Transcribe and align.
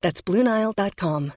That's 0.00 0.22
BlueNile.com. 0.24 1.30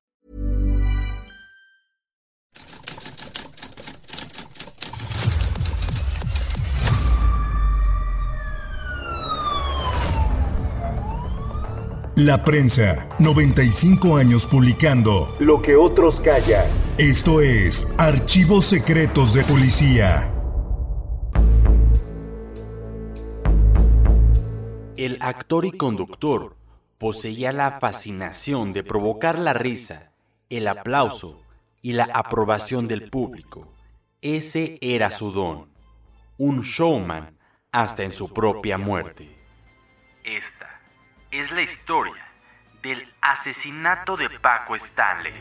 La 12.17 12.43
prensa, 12.43 13.09
95 13.17 14.17
años 14.17 14.45
publicando 14.45 15.35
Lo 15.39 15.61
que 15.63 15.75
otros 15.75 16.19
callan. 16.19 16.65
Esto 16.99 17.41
es 17.41 17.95
Archivos 17.97 18.65
Secretos 18.65 19.33
de 19.33 19.43
Policía. 19.43 20.31
El 24.97 25.17
actor 25.19 25.65
y 25.65 25.71
conductor 25.71 26.60
poseía 27.01 27.51
la 27.51 27.79
fascinación 27.79 28.73
de 28.73 28.83
provocar 28.83 29.39
la 29.39 29.53
risa, 29.53 30.11
el 30.51 30.67
aplauso 30.67 31.43
y 31.81 31.93
la 31.93 32.03
aprobación 32.13 32.87
del 32.87 33.09
público. 33.09 33.73
Ese 34.21 34.77
era 34.81 35.09
su 35.09 35.31
don. 35.31 35.67
Un 36.37 36.61
showman 36.61 37.35
hasta 37.71 38.03
en 38.03 38.11
su 38.11 38.31
propia 38.31 38.77
muerte. 38.77 39.35
Esta 40.23 40.79
es 41.31 41.49
la 41.49 41.63
historia 41.63 42.23
del 42.83 43.11
asesinato 43.19 44.15
de 44.15 44.29
Paco 44.39 44.75
Stanley. 44.75 45.33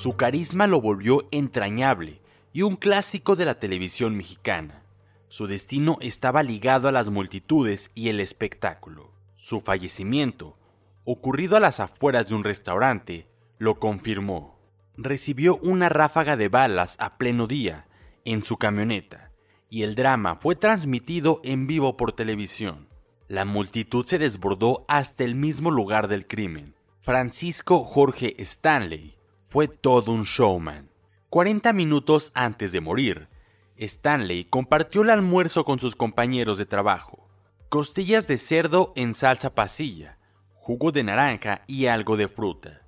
Su 0.00 0.16
carisma 0.16 0.66
lo 0.66 0.80
volvió 0.80 1.28
entrañable 1.30 2.22
y 2.54 2.62
un 2.62 2.76
clásico 2.76 3.36
de 3.36 3.44
la 3.44 3.60
televisión 3.60 4.16
mexicana. 4.16 4.82
Su 5.28 5.46
destino 5.46 5.98
estaba 6.00 6.42
ligado 6.42 6.88
a 6.88 6.92
las 6.92 7.10
multitudes 7.10 7.90
y 7.94 8.08
el 8.08 8.18
espectáculo. 8.18 9.12
Su 9.34 9.60
fallecimiento, 9.60 10.56
ocurrido 11.04 11.58
a 11.58 11.60
las 11.60 11.80
afueras 11.80 12.30
de 12.30 12.34
un 12.34 12.44
restaurante, 12.44 13.28
lo 13.58 13.78
confirmó. 13.78 14.58
Recibió 14.96 15.58
una 15.58 15.90
ráfaga 15.90 16.38
de 16.38 16.48
balas 16.48 16.96
a 16.98 17.18
pleno 17.18 17.46
día 17.46 17.86
en 18.24 18.42
su 18.42 18.56
camioneta 18.56 19.32
y 19.68 19.82
el 19.82 19.96
drama 19.96 20.36
fue 20.36 20.56
transmitido 20.56 21.42
en 21.44 21.66
vivo 21.66 21.98
por 21.98 22.12
televisión. 22.12 22.88
La 23.28 23.44
multitud 23.44 24.06
se 24.06 24.16
desbordó 24.16 24.86
hasta 24.88 25.24
el 25.24 25.34
mismo 25.34 25.70
lugar 25.70 26.08
del 26.08 26.26
crimen. 26.26 26.74
Francisco 27.02 27.84
Jorge 27.84 28.34
Stanley 28.38 29.19
fue 29.50 29.66
todo 29.68 30.12
un 30.12 30.22
showman. 30.22 30.88
40 31.28 31.72
minutos 31.72 32.30
antes 32.34 32.72
de 32.72 32.80
morir, 32.80 33.28
Stanley 33.76 34.44
compartió 34.44 35.02
el 35.02 35.10
almuerzo 35.10 35.64
con 35.64 35.80
sus 35.80 35.96
compañeros 35.96 36.56
de 36.56 36.66
trabajo. 36.66 37.28
Costillas 37.68 38.26
de 38.26 38.38
cerdo 38.38 38.92
en 38.96 39.12
salsa 39.14 39.50
pasilla, 39.50 40.18
jugo 40.54 40.92
de 40.92 41.02
naranja 41.02 41.62
y 41.66 41.86
algo 41.86 42.16
de 42.16 42.28
fruta. 42.28 42.82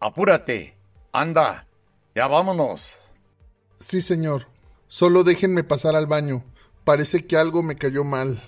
Apúrate. 0.00 0.76
Anda. 1.12 1.66
Ya 2.14 2.26
vámonos. 2.26 3.00
Sí, 3.78 4.02
señor. 4.02 4.48
Solo 4.88 5.24
déjenme 5.24 5.64
pasar 5.64 5.96
al 5.96 6.06
baño. 6.06 6.44
Parece 6.84 7.26
que 7.26 7.36
algo 7.36 7.62
me 7.62 7.76
cayó 7.76 8.04
mal. 8.04 8.42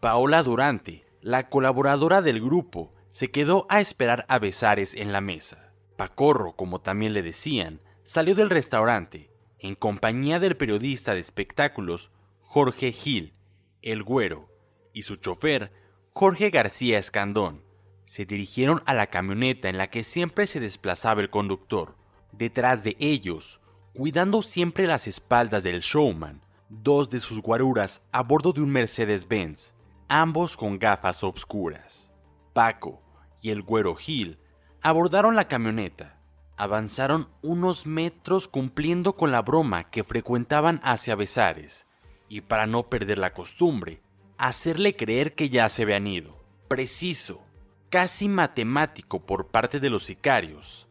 Paola 0.00 0.42
Durante, 0.42 1.06
la 1.22 1.48
colaboradora 1.48 2.20
del 2.20 2.40
grupo, 2.40 2.92
se 3.10 3.30
quedó 3.30 3.66
a 3.68 3.80
esperar 3.80 4.26
a 4.28 4.38
Besares 4.38 4.94
en 4.94 5.12
la 5.12 5.20
mesa. 5.20 5.69
Pacorro, 6.00 6.56
como 6.56 6.80
también 6.80 7.12
le 7.12 7.20
decían, 7.22 7.82
salió 8.04 8.34
del 8.34 8.48
restaurante 8.48 9.30
en 9.58 9.74
compañía 9.74 10.40
del 10.40 10.56
periodista 10.56 11.12
de 11.12 11.20
espectáculos 11.20 12.10
Jorge 12.40 12.90
Gil, 12.90 13.34
el 13.82 14.02
güero, 14.02 14.48
y 14.94 15.02
su 15.02 15.16
chofer 15.16 15.70
Jorge 16.14 16.48
García 16.48 16.98
Escandón. 16.98 17.62
Se 18.06 18.24
dirigieron 18.24 18.82
a 18.86 18.94
la 18.94 19.08
camioneta 19.08 19.68
en 19.68 19.76
la 19.76 19.90
que 19.90 20.02
siempre 20.02 20.46
se 20.46 20.58
desplazaba 20.58 21.20
el 21.20 21.28
conductor. 21.28 21.98
Detrás 22.32 22.82
de 22.82 22.96
ellos, 22.98 23.60
cuidando 23.92 24.40
siempre 24.40 24.86
las 24.86 25.06
espaldas 25.06 25.64
del 25.64 25.80
showman, 25.80 26.40
dos 26.70 27.10
de 27.10 27.20
sus 27.20 27.42
guaruras 27.42 28.08
a 28.10 28.22
bordo 28.22 28.54
de 28.54 28.62
un 28.62 28.70
Mercedes-Benz, 28.70 29.74
ambos 30.08 30.56
con 30.56 30.78
gafas 30.78 31.22
obscuras. 31.22 32.10
Paco 32.54 33.02
y 33.42 33.50
el 33.50 33.60
güero 33.60 33.94
Gil 33.96 34.38
abordaron 34.82 35.36
la 35.36 35.48
camioneta. 35.48 36.16
Avanzaron 36.56 37.28
unos 37.42 37.86
metros 37.86 38.48
cumpliendo 38.48 39.14
con 39.14 39.32
la 39.32 39.42
broma 39.42 39.90
que 39.90 40.04
frecuentaban 40.04 40.80
hacia 40.82 41.14
Besares, 41.14 41.86
y 42.28 42.42
para 42.42 42.66
no 42.66 42.88
perder 42.88 43.18
la 43.18 43.32
costumbre, 43.32 44.02
hacerle 44.36 44.94
creer 44.96 45.34
que 45.34 45.48
ya 45.48 45.68
se 45.68 45.82
habían 45.82 46.06
ido. 46.06 46.36
Preciso, 46.68 47.42
casi 47.88 48.28
matemático 48.28 49.24
por 49.26 49.48
parte 49.48 49.80
de 49.80 49.90
los 49.90 50.04
sicarios. 50.04 50.86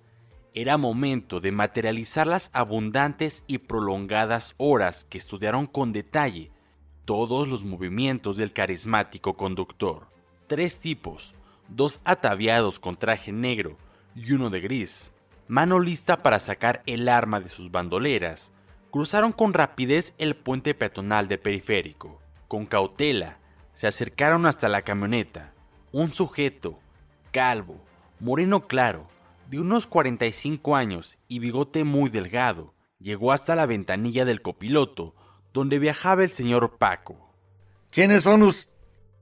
Era 0.54 0.78
momento 0.78 1.40
de 1.40 1.52
materializar 1.52 2.28
las 2.28 2.50
abundantes 2.54 3.44
y 3.48 3.60
prolongadas 3.60 4.56
horas 4.58 5.04
que 5.04 5.18
estudiaron 5.18 5.68
con 5.68 5.94
detalle 5.94 6.52
todos 7.06 7.48
los 7.48 7.64
movimientos 7.64 8.38
del 8.38 8.54
carismático 8.54 9.36
conductor. 9.38 10.08
Tres 10.48 10.80
tipos, 10.80 11.34
dos 11.70 12.02
ataviados 12.04 12.80
con 12.80 12.98
traje 12.98 13.32
negro 13.32 13.78
y 14.16 14.32
uno 14.34 14.50
de 14.50 14.60
gris, 14.60 15.14
mano 15.48 15.80
lista 15.80 16.22
para 16.24 16.40
sacar 16.40 16.84
el 16.86 17.08
arma 17.08 17.40
de 17.40 17.50
sus 17.50 17.72
bandoleras, 17.72 18.54
cruzaron 18.92 19.32
con 19.32 19.54
rapidez 19.54 20.14
el 20.18 20.36
puente 20.36 20.74
peatonal 20.74 21.28
de 21.28 21.38
periférico. 21.38 22.22
Con 22.48 22.66
cautela, 22.66 23.40
se 23.74 23.88
acercaron 23.88 24.46
hasta 24.46 24.68
la 24.68 24.82
camioneta. 24.82 25.54
Un 25.92 26.12
sujeto, 26.12 26.80
calvo, 27.32 27.84
moreno 28.20 28.68
claro, 28.68 29.08
de 29.48 29.60
unos 29.60 29.88
45 29.88 30.76
años 30.76 31.18
y 31.28 31.40
bigote 31.40 31.84
muy 31.84 32.10
delgado, 32.10 32.74
llegó 33.00 33.32
hasta 33.32 33.56
la 33.56 33.66
ventanilla 33.66 34.26
del 34.26 34.42
copiloto, 34.42 35.16
donde 35.54 35.80
viajaba 35.80 36.24
el 36.24 36.30
señor 36.30 36.78
Paco. 36.78 37.34
¿Quiénes 37.92 38.24
son 38.24 38.44
ustedes? 38.44 38.76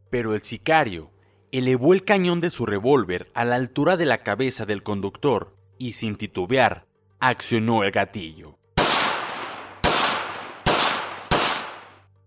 Pero 0.09 0.33
el 0.33 0.41
sicario 0.43 1.11
elevó 1.51 1.93
el 1.93 2.03
cañón 2.03 2.41
de 2.41 2.49
su 2.49 2.65
revólver 2.65 3.31
a 3.33 3.45
la 3.45 3.55
altura 3.55 3.97
de 3.97 4.05
la 4.05 4.19
cabeza 4.19 4.65
del 4.65 4.83
conductor 4.83 5.55
y 5.77 5.93
sin 5.93 6.15
titubear, 6.15 6.85
accionó 7.19 7.83
el 7.83 7.91
gatillo. 7.91 8.57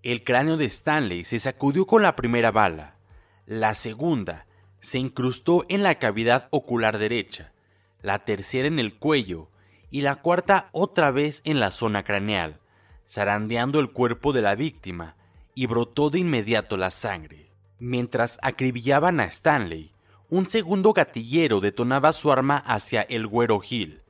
El 0.02 0.24
cráneo 0.24 0.56
de 0.56 0.64
Stanley 0.64 1.24
se 1.24 1.38
sacudió 1.38 1.86
con 1.86 2.02
la 2.02 2.16
primera 2.16 2.50
bala. 2.50 2.96
La 3.44 3.74
segunda 3.74 4.46
se 4.80 4.98
incrustó 4.98 5.66
en 5.68 5.82
la 5.82 5.96
cavidad 5.96 6.48
ocular 6.50 6.96
derecha, 6.96 7.52
la 8.00 8.24
tercera 8.24 8.66
en 8.66 8.78
el 8.78 8.98
cuello 8.98 9.50
y 9.90 10.00
la 10.00 10.16
cuarta 10.16 10.70
otra 10.72 11.10
vez 11.10 11.42
en 11.44 11.60
la 11.60 11.70
zona 11.70 12.02
craneal, 12.02 12.60
zarandeando 13.06 13.78
el 13.78 13.90
cuerpo 13.90 14.32
de 14.32 14.40
la 14.40 14.54
víctima 14.54 15.16
y 15.54 15.66
brotó 15.66 16.08
de 16.08 16.20
inmediato 16.20 16.78
la 16.78 16.90
sangre. 16.90 17.49
Mientras 17.80 18.38
acribillaban 18.42 19.20
a 19.20 19.24
Stanley, 19.24 19.94
un 20.28 20.48
segundo 20.48 20.92
gatillero 20.92 21.60
detonaba 21.60 22.12
su 22.12 22.30
arma 22.30 22.58
hacia 22.58 23.00
el 23.00 23.26
güero 23.26 23.62
Hill, 23.68 24.02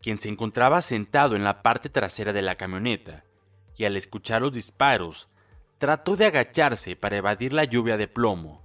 quien 0.00 0.18
se 0.18 0.30
encontraba 0.30 0.80
sentado 0.80 1.36
en 1.36 1.44
la 1.44 1.62
parte 1.62 1.90
trasera 1.90 2.32
de 2.32 2.42
la 2.42 2.56
camioneta. 2.56 3.24
y 3.76 3.84
al 3.84 3.96
escuchar 3.96 4.42
los 4.42 4.52
disparos, 4.52 5.28
trató 5.78 6.16
de 6.16 6.26
agacharse 6.26 6.96
para 6.96 7.18
evadir 7.18 7.52
la 7.52 7.62
lluvia 7.62 7.96
de 7.96 8.08
plomo, 8.08 8.60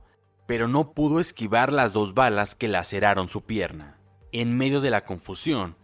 pero 0.47 0.67
no 0.67 0.93
pudo 0.93 1.19
esquivar 1.19 1.71
las 1.71 1.93
dos 1.93 2.15
balas 2.15 2.55
que 2.55 2.67
laceraron 2.67 3.27
su 3.27 3.41
pierna. 3.45 3.99
En 4.31 4.57
medio 4.57 4.81
de 4.81 4.89
la 4.89 5.05
confusión, 5.05 5.75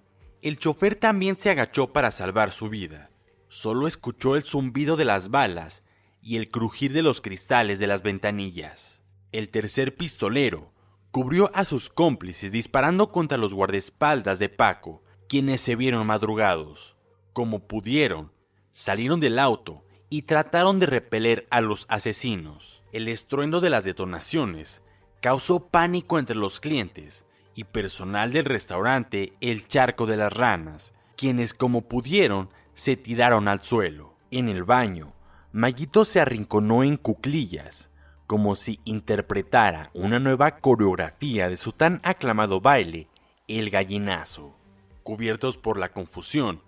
el 0.42 0.58
chofer 0.58 0.96
también 0.96 1.38
se 1.38 1.52
agachó 1.52 1.94
para 1.94 2.10
salvar 2.10 2.52
su 2.52 2.70
vida. 2.70 3.12
Solo 3.50 3.86
escuchó 3.86 4.36
el 4.36 4.42
zumbido 4.42 4.96
de 4.96 5.06
las 5.06 5.30
balas 5.30 5.84
y 6.22 6.38
el 6.38 6.50
crujir 6.52 6.94
de 6.94 7.02
los 7.02 7.22
cristales 7.22 7.80
de 7.80 7.88
las 7.88 8.04
ventanillas. 8.04 9.04
El 9.32 9.50
tercer 9.50 9.96
pistolero 9.96 10.74
cubrió 11.12 11.52
a 11.54 11.66
sus 11.66 11.90
cómplices 11.90 12.52
disparando 12.52 13.12
contra 13.12 13.38
los 13.38 13.54
guardaespaldas 13.54 14.40
de 14.40 14.50
Paco, 14.50 15.04
quienes 15.28 15.62
se 15.62 15.76
vieron 15.76 16.06
madrugados. 16.08 16.96
Como 17.34 17.68
pudieron, 17.68 18.32
salieron 18.72 19.20
del 19.20 19.40
auto 19.40 19.84
y 20.10 20.24
trataron 20.24 20.80
de 20.80 20.88
repeler 20.88 21.48
a 21.52 21.62
los 21.62 21.86
asesinos. 21.90 22.84
El 22.92 23.08
estruendo 23.08 23.62
de 23.62 23.70
las 23.70 23.84
detonaciones 23.84 24.82
causó 25.22 25.68
pánico 25.68 26.18
entre 26.18 26.36
los 26.36 26.60
clientes 26.60 27.26
y 27.56 27.66
personal 27.66 28.32
del 28.32 28.46
restaurante 28.46 29.34
El 29.42 29.68
Charco 29.68 30.06
de 30.06 30.18
las 30.18 30.34
Ranas, 30.34 30.94
quienes 31.16 31.54
como 31.54 31.82
pudieron 31.82 32.50
se 32.74 32.96
tiraron 32.96 33.48
al 33.48 33.62
suelo. 33.64 34.16
En 34.32 34.48
el 34.48 34.64
baño, 34.64 35.14
Maguito 35.52 36.06
se 36.06 36.22
arrinconó 36.22 36.84
en 36.84 36.96
cuclillas, 36.96 37.90
como 38.28 38.54
si 38.54 38.80
interpretara 38.84 39.90
una 39.96 40.20
nueva 40.20 40.58
coreografía 40.58 41.50
de 41.50 41.58
su 41.58 41.72
tan 41.72 42.02
aclamado 42.04 42.62
baile, 42.62 43.08
el 43.48 43.72
gallinazo. 43.72 44.56
Cubiertos 45.02 45.58
por 45.58 45.80
la 45.80 45.92
confusión, 45.92 46.62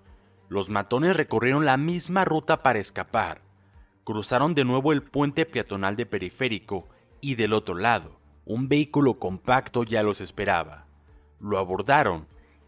los 0.50 0.72
matones 0.72 1.16
recorrieron 1.16 1.64
la 1.64 1.78
misma 1.78 2.26
ruta 2.26 2.64
para 2.64 2.80
escapar. 2.80 3.42
Cruzaron 4.04 4.56
de 4.56 4.66
nuevo 4.66 4.94
el 4.94 5.04
puente 5.04 5.46
peatonal 5.46 5.96
de 5.96 6.08
periférico 6.08 6.90
y 7.22 7.36
del 7.36 7.54
otro 7.54 7.76
lado, 7.76 8.20
un 8.46 8.68
vehículo 8.68 9.20
compacto 9.20 9.84
ya 9.84 10.02
los 10.02 10.22
esperaba. 10.22 10.88
Lo 11.40 11.60
abordaron 11.60 12.26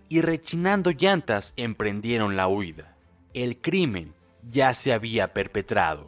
y 0.10 0.22
rechinando 0.22 0.92
llantas 0.92 1.54
emprendieron 1.58 2.36
la 2.36 2.48
huida. 2.48 2.96
El 3.34 3.60
crimen 3.60 4.14
ya 4.50 4.74
se 4.74 4.94
había 4.94 5.34
perpetrado. 5.34 6.08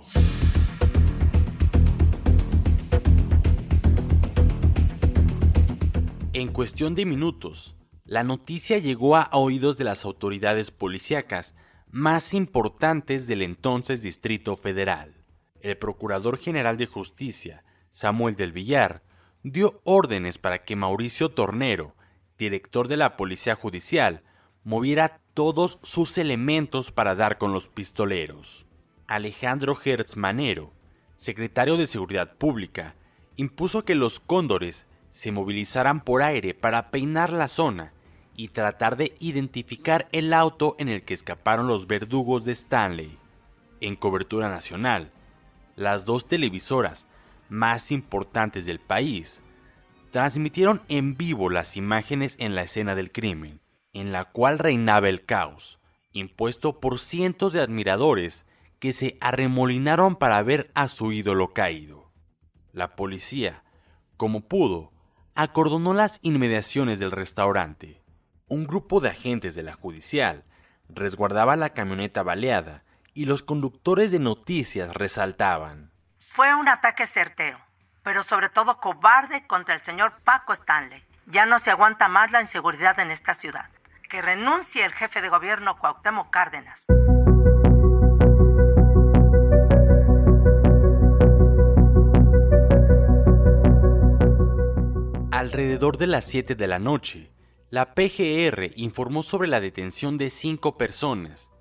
En 6.34 6.50
cuestión 6.50 6.96
de 6.96 7.06
minutos, 7.06 7.76
la 8.04 8.24
noticia 8.24 8.78
llegó 8.78 9.16
a 9.16 9.30
oídos 9.32 9.78
de 9.78 9.86
las 9.86 10.04
autoridades 10.04 10.70
policíacas 10.70 11.56
más 11.90 12.34
importantes 12.34 13.26
del 13.26 13.42
entonces 13.42 14.02
Distrito 14.02 14.58
Federal. 14.58 15.24
El 15.62 15.78
Procurador 15.78 16.38
General 16.38 16.76
de 16.76 16.88
Justicia, 16.88 17.64
Samuel 17.92 18.36
del 18.36 18.52
Villar, 18.52 19.02
dio 19.44 19.80
órdenes 19.86 20.38
para 20.38 20.66
que 20.66 20.76
Mauricio 20.76 21.30
Tornero, 21.30 21.96
director 22.38 22.90
de 22.90 22.98
la 22.98 23.16
Policía 23.16 23.56
Judicial, 23.56 24.24
moviera 24.66 25.22
todos 25.36 25.80
sus 25.84 26.18
elementos 26.18 26.92
para 26.92 27.14
dar 27.14 27.38
con 27.38 27.54
los 27.54 27.70
pistoleros. 27.70 28.66
Alejandro 29.08 29.78
Hertz 29.82 30.18
Manero, 30.18 30.74
secretario 31.16 31.78
de 31.78 31.86
Seguridad 31.86 32.36
Pública, 32.36 32.96
impuso 33.36 33.86
que 33.86 33.94
los 33.94 34.20
cóndores 34.20 34.88
se 35.10 35.32
movilizaran 35.32 36.02
por 36.02 36.24
aire 36.24 36.56
para 36.56 36.90
peinar 36.90 37.32
la 37.32 37.48
zona 37.48 37.94
y 38.36 38.50
tratar 38.50 38.98
de 38.98 39.16
identificar 39.20 40.10
el 40.12 40.34
auto 40.34 40.76
en 40.80 40.90
el 40.90 41.04
que 41.04 41.14
escaparon 41.14 41.68
los 41.68 41.86
verdugos 41.86 42.44
de 42.44 42.54
Stanley. 42.54 43.20
En 43.82 43.96
cobertura 43.96 44.50
nacional, 44.50 45.12
las 45.76 46.06
dos 46.06 46.28
televisoras 46.28 47.08
más 47.50 47.92
importantes 47.92 48.66
del 48.66 48.80
país 48.80 49.44
transmitieron 50.10 50.82
en 50.88 51.18
vivo 51.18 51.52
las 51.52 51.78
imágenes 51.78 52.36
en 52.40 52.56
la 52.56 52.64
escena 52.64 52.96
del 52.96 53.12
crimen, 53.12 53.60
en 53.96 54.12
la 54.12 54.26
cual 54.26 54.60
reinaba 54.60 55.08
el 55.10 55.26
caos, 55.26 55.80
impuesto 56.12 56.80
por 56.80 57.00
cientos 57.00 57.54
de 57.54 57.62
admiradores 57.62 58.46
que 58.80 58.92
se 58.94 59.18
arremolinaron 59.22 60.18
para 60.18 60.44
ver 60.44 60.70
a 60.76 60.90
su 60.90 61.14
ídolo 61.14 61.54
caído. 61.54 62.12
La 62.74 62.96
policía, 62.96 63.64
como 64.18 64.42
pudo, 64.48 64.92
acordonó 65.34 65.94
las 65.94 66.20
inmediaciones 66.24 67.00
del 67.00 67.12
restaurante. 67.12 68.04
Un 68.48 68.68
grupo 68.68 69.00
de 69.00 69.10
agentes 69.10 69.56
de 69.56 69.64
la 69.64 69.74
judicial 69.74 70.44
resguardaba 70.90 71.56
la 71.56 71.70
camioneta 71.70 72.22
baleada 72.22 72.84
y 73.14 73.26
los 73.26 73.44
conductores 73.44 74.12
de 74.12 74.20
noticias 74.20 74.94
resaltaban. 74.94 75.92
Fue 76.34 76.54
un 76.54 76.68
ataque 76.68 77.08
certero, 77.08 77.58
pero 78.04 78.24
sobre 78.24 78.50
todo 78.50 78.78
cobarde 78.82 79.48
contra 79.48 79.74
el 79.74 79.82
señor 79.84 80.20
Paco 80.26 80.52
Stanley. 80.52 81.02
Ya 81.28 81.46
no 81.46 81.60
se 81.60 81.72
aguanta 81.72 82.10
más 82.10 82.30
la 82.32 82.42
inseguridad 82.42 83.00
en 83.00 83.12
esta 83.12 83.34
ciudad. 83.34 83.70
Que 84.10 84.22
renuncie 84.22 84.86
el 84.86 84.94
jefe 84.94 85.22
de 85.22 85.30
gobierno 85.30 85.78
Cuauhtémoc 85.80 86.30
Cárdenas. 86.30 86.80
Alrededor 95.32 95.98
de 95.98 96.08
las 96.08 96.26
7 96.26 96.56
de 96.56 96.68
la 96.68 96.80
noche, 96.80 97.32
la 97.70 97.94
PGR 97.94 98.72
informó 98.76 99.24
sobre 99.24 99.48
la 99.48 99.60
detención 99.60 100.18
de 100.18 100.30
cinco 100.30 100.78
personas, 100.78 101.52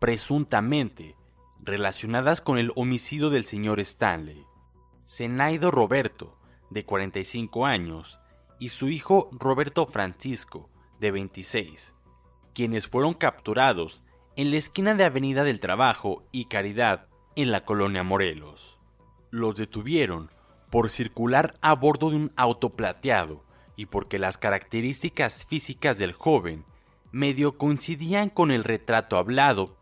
presuntamente 0.00 1.16
relacionadas 1.60 2.40
con 2.40 2.58
el 2.58 2.72
homicidio 2.76 3.30
del 3.30 3.44
señor 3.44 3.78
Stanley. 3.80 4.44
Zenaido 5.06 5.70
Roberto, 5.70 6.38
de 6.70 6.84
45 6.84 7.66
años, 7.66 8.20
y 8.58 8.70
su 8.70 8.88
hijo 8.88 9.28
Roberto 9.32 9.86
Francisco, 9.86 10.70
de 11.04 11.10
26, 11.10 11.94
quienes 12.54 12.88
fueron 12.88 13.12
capturados 13.12 14.04
en 14.36 14.50
la 14.50 14.56
esquina 14.56 14.94
de 14.94 15.04
Avenida 15.04 15.44
del 15.44 15.60
Trabajo 15.60 16.24
y 16.32 16.46
Caridad 16.46 17.08
en 17.36 17.52
la 17.52 17.66
colonia 17.66 18.02
Morelos. 18.02 18.78
Los 19.30 19.56
detuvieron 19.56 20.30
por 20.70 20.88
circular 20.88 21.58
a 21.60 21.74
bordo 21.74 22.08
de 22.08 22.16
un 22.16 22.32
auto 22.36 22.70
plateado 22.70 23.44
y 23.76 23.86
porque 23.86 24.18
las 24.18 24.38
características 24.38 25.44
físicas 25.44 25.98
del 25.98 26.12
joven 26.12 26.64
medio 27.12 27.58
coincidían 27.58 28.30
con 28.30 28.50
el 28.50 28.64
retrato 28.64 29.18
hablado 29.18 29.76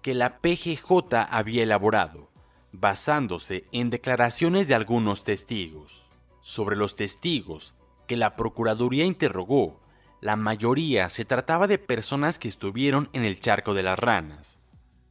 que 0.00 0.14
la 0.14 0.38
PGJ 0.38 1.28
había 1.28 1.64
elaborado, 1.64 2.30
basándose 2.72 3.66
en 3.72 3.90
declaraciones 3.90 4.68
de 4.68 4.74
algunos 4.74 5.22
testigos. 5.22 6.08
Sobre 6.40 6.76
los 6.76 6.96
testigos 6.96 7.74
que 8.08 8.16
la 8.16 8.36
Procuraduría 8.36 9.04
interrogó, 9.04 9.81
la 10.22 10.36
mayoría 10.36 11.08
se 11.08 11.24
trataba 11.24 11.66
de 11.66 11.78
personas 11.78 12.38
que 12.38 12.46
estuvieron 12.46 13.10
en 13.12 13.24
el 13.24 13.40
charco 13.40 13.74
de 13.74 13.82
las 13.82 13.98
ranas. 13.98 14.60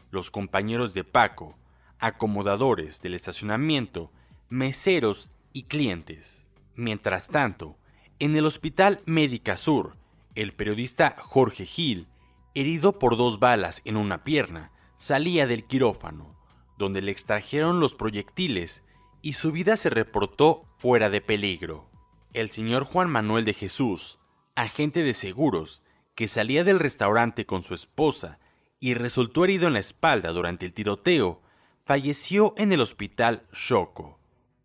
Los 0.09 0.31
compañeros 0.31 0.93
de 0.93 1.03
Paco, 1.03 1.57
acomodadores 1.99 3.01
del 3.01 3.13
estacionamiento 3.13 4.09
meseros 4.47 5.29
y 5.51 5.63
clientes. 5.63 6.47
Mientras 6.75 7.27
tanto, 7.27 7.77
en 8.19 8.37
el 8.37 8.45
Hospital 8.45 9.01
Médica 9.05 9.57
Sur, 9.57 9.97
el 10.33 10.53
periodista 10.53 11.17
Jorge 11.19 11.65
Gil, 11.65 12.07
herido 12.55 12.97
por 12.97 13.17
dos 13.17 13.37
balas 13.37 13.81
en 13.83 13.97
una 13.97 14.23
pierna, 14.23 14.71
salía 14.95 15.45
del 15.45 15.65
quirófano, 15.65 16.39
donde 16.77 17.01
le 17.01 17.11
extrajeron 17.11 17.81
los 17.81 17.95
proyectiles 17.95 18.85
y 19.21 19.33
su 19.33 19.51
vida 19.51 19.75
se 19.75 19.89
reportó 19.89 20.63
fuera 20.77 21.09
de 21.09 21.19
peligro. 21.19 21.89
El 22.31 22.49
señor 22.49 22.85
Juan 22.85 23.09
Manuel 23.09 23.43
de 23.43 23.53
Jesús, 23.53 24.20
agente 24.55 25.03
de 25.03 25.13
seguros, 25.13 25.84
que 26.15 26.27
salía 26.27 26.63
del 26.63 26.79
restaurante 26.79 27.46
con 27.46 27.63
su 27.63 27.74
esposa 27.74 28.39
y 28.79 28.93
resultó 28.93 29.46
herido 29.46 29.67
en 29.67 29.74
la 29.74 29.79
espalda 29.79 30.31
durante 30.31 30.65
el 30.65 30.74
tiroteo, 30.74 31.41
falleció 31.86 32.53
en 32.58 32.72
el 32.72 32.81
hospital 32.81 33.43
Choco. 33.53 34.20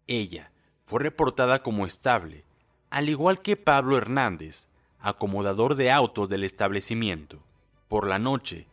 Ella 0.07 0.53
fue 0.87 1.01
reportada 1.01 1.63
como 1.63 1.87
estable, 1.87 2.45
al 2.91 3.09
igual 3.09 3.43
que 3.43 3.57
Pablo 3.57 3.97
Hernández, 3.97 4.69
acomodador 4.99 5.75
de 5.75 5.91
autos 5.91 6.29
del 6.29 6.45
establecimiento. 6.45 7.43
Por 7.89 8.07
la 8.07 8.19
noche, 8.19 8.67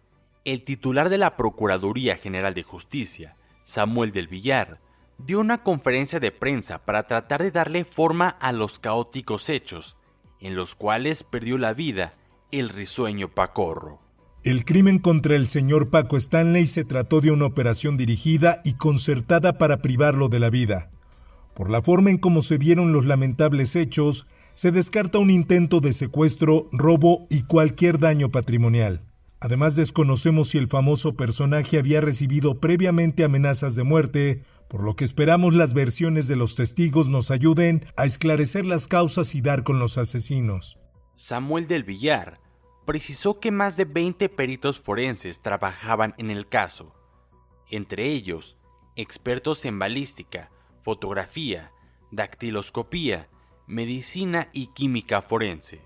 el 0.46 0.64
titular 0.64 1.10
de 1.10 1.18
la 1.18 1.36
Procuraduría 1.36 2.18
General 2.18 2.54
de 2.54 2.64
Justicia, 2.64 3.36
Samuel 3.64 4.12
del 4.12 4.28
Villar, 4.28 4.80
dio 5.18 5.40
una 5.40 5.64
conferencia 5.64 6.20
de 6.20 6.32
prensa 6.32 6.86
para 6.86 7.04
tratar 7.04 7.44
de 7.44 7.52
darle 7.52 7.86
forma 7.86 8.30
a 8.30 8.52
los 8.52 8.80
caóticos 8.80 9.50
hechos, 9.50 9.96
en 10.44 10.56
los 10.56 10.76
cuales 10.76 11.24
perdió 11.24 11.58
la 11.58 11.74
vida 11.74 12.14
el 12.52 12.70
risueño 12.70 13.30
Pacorro. 13.30 14.00
El 14.44 14.66
crimen 14.66 15.00
contra 15.00 15.36
el 15.36 15.48
señor 15.48 15.90
Paco 15.90 16.18
Stanley 16.18 16.68
se 16.68 16.84
trató 16.84 17.22
de 17.22 17.32
una 17.32 17.46
operación 17.46 17.98
dirigida 17.98 18.62
y 18.66 18.74
concertada 18.74 19.58
para 19.58 19.82
privarlo 19.82 20.28
de 20.28 20.40
la 20.40 20.50
vida. 20.50 20.92
Por 21.56 21.70
la 21.70 21.82
forma 21.82 22.12
en 22.12 22.18
cómo 22.18 22.42
se 22.42 22.58
vieron 22.58 22.92
los 22.92 23.06
lamentables 23.06 23.76
hechos, 23.76 24.28
se 24.54 24.72
descarta 24.72 25.18
un 25.18 25.32
intento 25.32 25.80
de 25.80 25.94
secuestro, 25.94 26.68
robo 26.72 27.26
y 27.30 27.44
cualquier 27.44 28.00
daño 28.00 28.30
patrimonial. 28.30 29.02
Además 29.40 29.76
desconocemos 29.76 30.50
si 30.50 30.58
el 30.58 30.68
famoso 30.68 31.16
personaje 31.16 31.78
había 31.78 32.02
recibido 32.02 32.60
previamente 32.60 33.24
amenazas 33.24 33.76
de 33.76 33.84
muerte, 33.84 34.44
por 34.74 34.82
lo 34.82 34.96
que 34.96 35.06
esperamos 35.06 35.54
las 35.54 35.76
versiones 35.76 36.28
de 36.28 36.36
los 36.36 36.56
testigos 36.56 37.08
nos 37.08 37.30
ayuden 37.30 37.86
a 37.96 38.06
esclarecer 38.06 38.66
las 38.66 38.88
causas 38.88 39.36
y 39.36 39.42
dar 39.42 39.62
con 39.62 39.78
los 39.78 40.00
asesinos. 40.00 40.80
Samuel 41.14 41.68
del 41.68 41.84
Villar 41.84 42.42
precisó 42.84 43.40
que 43.40 43.52
más 43.52 43.78
de 43.78 43.86
20 43.86 44.30
peritos 44.30 44.80
forenses 44.80 45.42
trabajaban 45.44 46.16
en 46.18 46.32
el 46.32 46.50
caso, 46.50 46.96
entre 47.70 48.14
ellos 48.14 48.58
expertos 48.96 49.64
en 49.66 49.78
balística, 49.78 50.50
fotografía, 50.82 51.72
dactiloscopía, 52.10 53.30
medicina 53.68 54.50
y 54.54 54.74
química 54.74 55.22
forense, 55.22 55.84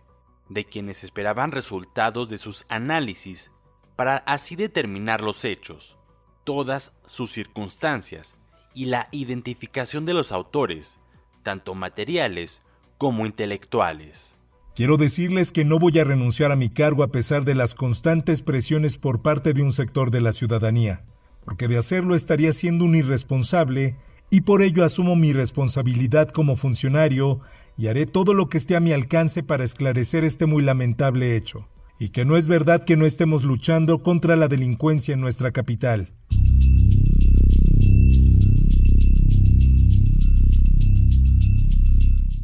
de 0.47 0.63
quienes 0.63 1.03
esperaban 1.03 1.51
resultados 1.51 2.29
de 2.29 2.37
sus 2.37 2.65
análisis 2.69 3.51
para 3.97 4.15
así 4.19 4.55
determinar 4.55 5.19
los 5.19 5.43
hechos, 5.43 5.97
todas 6.45 6.93
sus 7.05 7.33
circunstancias 7.33 8.37
y 8.77 8.85
la 8.85 9.07
identificación 9.11 10.05
de 10.05 10.13
los 10.13 10.31
autores, 10.31 10.99
tanto 11.41 11.73
materiales 11.73 12.61
como 12.99 13.25
intelectuales. 13.25 14.37
Quiero 14.75 14.97
decirles 14.97 15.51
que 15.51 15.65
no 15.65 15.79
voy 15.79 15.97
a 15.97 16.03
renunciar 16.03 16.51
a 16.51 16.55
mi 16.55 16.69
cargo 16.69 17.01
a 17.01 17.07
pesar 17.07 17.43
de 17.43 17.55
las 17.55 17.73
constantes 17.73 18.43
presiones 18.43 18.97
por 18.97 19.23
parte 19.23 19.53
de 19.53 19.63
un 19.63 19.73
sector 19.73 20.11
de 20.11 20.21
la 20.21 20.31
ciudadanía, 20.31 21.03
porque 21.43 21.67
de 21.67 21.79
hacerlo 21.79 22.13
estaría 22.13 22.53
siendo 22.53 22.85
un 22.85 22.95
irresponsable 22.95 23.95
y 24.29 24.41
por 24.41 24.61
ello 24.61 24.85
asumo 24.85 25.15
mi 25.15 25.33
responsabilidad 25.33 26.29
como 26.29 26.55
funcionario 26.55 27.39
y 27.79 27.87
haré 27.87 28.05
todo 28.05 28.35
lo 28.35 28.47
que 28.47 28.59
esté 28.59 28.75
a 28.75 28.79
mi 28.79 28.91
alcance 28.91 29.41
para 29.41 29.63
esclarecer 29.63 30.23
este 30.23 30.45
muy 30.45 30.61
lamentable 30.61 31.35
hecho, 31.35 31.67
y 31.97 32.09
que 32.09 32.25
no 32.25 32.37
es 32.37 32.47
verdad 32.47 32.85
que 32.85 32.95
no 32.95 33.07
estemos 33.07 33.43
luchando 33.43 34.03
contra 34.03 34.35
la 34.35 34.47
delincuencia 34.47 35.15
en 35.15 35.21
nuestra 35.21 35.51
capital. 35.51 36.13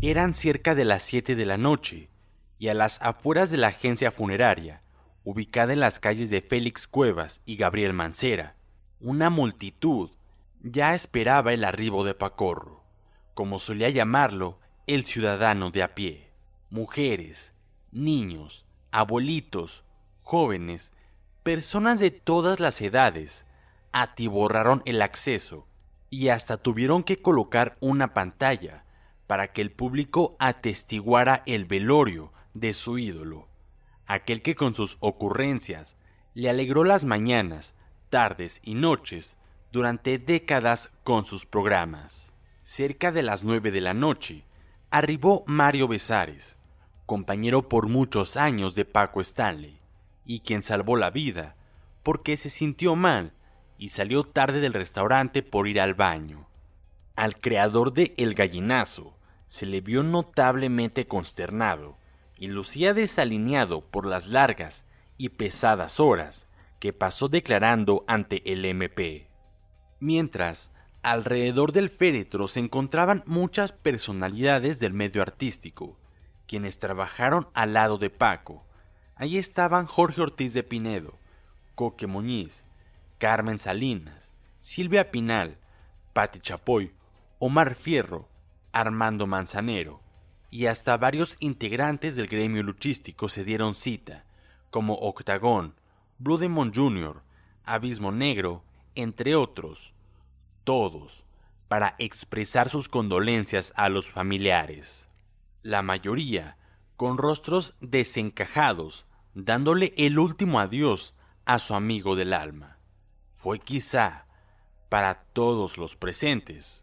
Eran 0.06 0.34
cerca 0.34 0.76
de 0.76 0.84
las 0.84 1.02
7 1.04 1.34
de 1.34 1.46
la 1.46 1.56
noche 1.56 2.10
y 2.60 2.68
a 2.68 2.74
las 2.74 3.02
afueras 3.02 3.52
de 3.52 3.56
la 3.56 3.68
agencia 3.68 4.12
funeraria, 4.12 4.82
ubicada 5.24 5.72
en 5.72 5.80
las 5.80 6.02
calles 6.02 6.30
de 6.30 6.42
Félix 6.42 6.90
Cuevas 6.90 7.42
y 7.46 7.56
Gabriel 7.56 7.94
Mancera, 7.94 8.58
una 9.00 9.30
multitud 9.30 10.12
ya 10.62 10.94
esperaba 10.94 11.54
el 11.54 11.64
arribo 11.64 12.04
de 12.04 12.16
Pacorro, 12.16 12.84
como 13.34 13.60
solía 13.60 13.90
llamarlo 13.92 14.60
el 14.88 15.06
ciudadano 15.06 15.72
de 15.72 15.84
a 15.84 15.96
pie. 15.96 16.34
Mujeres, 16.70 17.54
niños, 17.94 18.66
abuelitos, 18.92 19.86
jóvenes, 20.22 20.92
personas 21.44 22.02
de 22.02 22.12
todas 22.12 22.60
las 22.60 22.82
edades, 22.82 23.48
atiborraron 23.94 24.82
el 24.84 25.02
acceso 25.02 25.66
y 26.10 26.28
hasta 26.28 26.58
tuvieron 26.58 27.04
que 27.04 27.22
colocar 27.22 27.78
una 27.80 28.14
pantalla 28.14 28.83
para 29.28 29.52
que 29.52 29.62
el 29.62 29.72
público 29.72 30.36
atestiguara 30.40 31.44
el 31.46 31.66
velorio 31.66 32.32
de 32.54 32.74
su 32.74 32.98
ídolo, 32.98 33.48
aquel 34.06 34.42
que 34.42 34.56
con 34.56 34.76
sus 34.76 34.98
ocurrencias 35.00 35.98
le 36.34 36.50
alegró 36.50 36.84
las 36.84 37.06
mañanas, 37.06 37.76
tardes 38.10 38.62
y 38.64 38.76
noches 38.76 39.38
durante 39.72 40.20
décadas 40.20 40.92
con 41.04 41.26
sus 41.26 41.46
programas. 41.46 42.34
Cerca 42.64 43.12
de 43.12 43.24
las 43.24 43.44
nueve 43.44 43.72
de 43.72 43.82
la 43.82 43.94
noche, 43.94 44.46
arribó 44.92 45.44
Mario 45.48 45.88
Besares, 45.88 46.58
compañero 47.06 47.68
por 47.68 47.90
muchos 47.90 48.38
años 48.38 48.76
de 48.76 48.86
Paco 48.86 49.20
Stanley, 49.22 49.80
y 50.26 50.40
quien 50.40 50.64
salvó 50.64 50.96
la 50.96 51.10
vida 51.10 51.56
porque 52.04 52.38
se 52.38 52.50
sintió 52.50 52.96
mal 52.96 53.34
y 53.78 53.90
salió 53.90 54.24
tarde 54.24 54.60
del 54.60 54.74
restaurante 54.74 55.42
por 55.42 55.68
ir 55.68 55.82
al 55.82 55.94
baño. 55.94 56.48
Al 57.16 57.38
creador 57.38 57.94
de 57.94 58.14
El 58.18 58.34
Gallinazo 58.34 59.13
se 59.54 59.68
le 59.68 59.82
vio 59.82 60.02
notablemente 60.02 61.06
consternado 61.06 62.00
y 62.36 62.48
lucía 62.48 62.96
desalineado 62.96 63.82
por 63.82 64.08
las 64.08 64.26
largas 64.26 64.88
y 65.20 65.30
pesadas 65.30 66.00
horas 66.00 66.48
que 66.80 66.92
pasó 66.92 67.28
declarando 67.28 68.04
ante 68.08 68.52
el 68.52 68.66
MP. 68.66 69.30
Mientras, 70.00 70.72
alrededor 71.04 71.72
del 71.72 71.90
féretro 71.90 72.48
se 72.48 72.62
encontraban 72.62 73.22
muchas 73.28 73.74
personalidades 73.74 74.80
del 74.80 74.96
medio 74.96 75.22
artístico, 75.22 76.00
quienes 76.48 76.80
trabajaron 76.80 77.48
al 77.54 77.74
lado 77.74 78.00
de 78.00 78.10
Paco. 78.10 78.66
Allí 79.14 79.38
estaban 79.38 79.86
Jorge 79.86 80.20
Ortiz 80.20 80.56
de 80.56 80.64
Pinedo, 80.64 81.20
Coque 81.76 82.08
Muñiz, 82.08 82.66
Carmen 83.20 83.60
Salinas, 83.60 84.34
Silvia 84.58 85.12
Pinal, 85.12 85.60
Pati 86.12 86.40
Chapoy, 86.40 86.92
Omar 87.38 87.76
Fierro, 87.76 88.33
Armando 88.74 89.28
Manzanero, 89.28 90.02
y 90.50 90.66
hasta 90.66 90.98
varios 90.98 91.38
integrantes 91.40 92.16
del 92.16 92.28
gremio 92.28 92.64
luchístico 92.64 93.30
se 93.30 93.44
dieron 93.44 93.76
cita, 93.76 94.26
como 94.70 94.96
Octagón, 94.96 95.76
Blue 96.18 96.38
Demon 96.38 96.74
Jr., 96.74 97.22
Abismo 97.64 98.12
Negro, 98.12 98.64
entre 98.96 99.36
otros, 99.36 99.94
todos, 100.64 101.26
para 101.68 101.96
expresar 101.98 102.70
sus 102.70 102.90
condolencias 102.90 103.74
a 103.76 103.90
los 103.90 104.12
familiares. 104.12 105.10
La 105.62 105.82
mayoría, 105.82 106.58
con 106.98 107.18
rostros 107.18 107.76
desencajados, 107.80 109.06
dándole 109.34 109.94
el 109.98 110.20
último 110.20 110.60
adiós 110.60 111.16
a 111.46 111.60
su 111.60 111.74
amigo 111.74 112.16
del 112.16 112.34
alma. 112.34 112.78
Fue 113.38 113.60
quizá, 113.60 114.26
para 114.90 115.24
todos 115.34 115.78
los 115.78 115.96
presentes, 115.96 116.83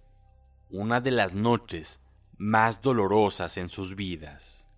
una 0.70 1.00
de 1.00 1.10
las 1.10 1.34
noches 1.34 2.00
más 2.38 2.80
dolorosas 2.80 3.56
en 3.56 3.68
sus 3.68 3.96
vidas. 3.96 4.68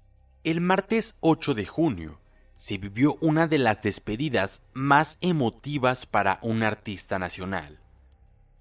El 0.45 0.61
martes 0.61 1.15
8 1.21 1.55
de 1.55 1.67
junio 1.67 2.19
se 2.57 2.79
vivió 2.79 3.17
una 3.21 3.47
de 3.47 3.59
las 3.59 3.83
despedidas 3.83 4.63
más 4.73 5.19
emotivas 5.21 6.07
para 6.07 6.39
un 6.43 6.63
artista 6.63 7.19
nacional, 7.19 7.79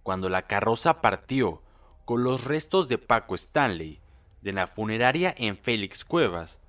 cuando 0.03 0.29
la 0.29 0.47
carroza 0.47 1.01
partió 1.01 1.61
con 2.05 2.23
los 2.23 2.45
restos 2.45 2.89
de 2.89 2.97
Paco 2.97 3.35
Stanley 3.35 3.99
de 4.41 4.53
la 4.53 4.67
funeraria 4.67 5.33
en 5.37 5.57
Félix 5.57 6.03
Cuevas 6.03 6.59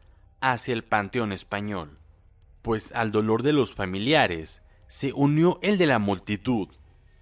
hacia 0.41 0.75
el 0.75 0.85
Panteón 0.85 1.33
Español, 1.33 1.99
pues 2.63 2.93
al 2.93 3.11
dolor 3.13 3.43
de 3.43 3.53
los 3.53 3.75
familiares 3.75 4.63
se 4.89 5.13
unió 5.13 5.59
el 5.63 5.79
de 5.79 5.87
la 5.87 5.99
multitud, 5.99 6.69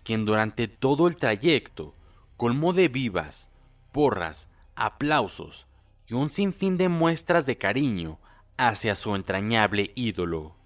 quien 0.02 0.26
durante 0.26 0.68
todo 0.68 1.06
el 1.06 1.16
trayecto 1.16 1.94
colmó 2.40 2.72
de 2.72 2.88
vivas, 2.88 3.50
porras, 3.92 4.48
aplausos 4.74 5.66
y 6.06 6.14
un 6.14 6.30
sinfín 6.30 6.78
de 6.78 6.88
muestras 6.88 7.44
de 7.44 7.58
cariño 7.58 8.18
hacia 8.56 8.94
su 8.94 9.14
entrañable 9.14 9.92
ídolo. 9.94 10.56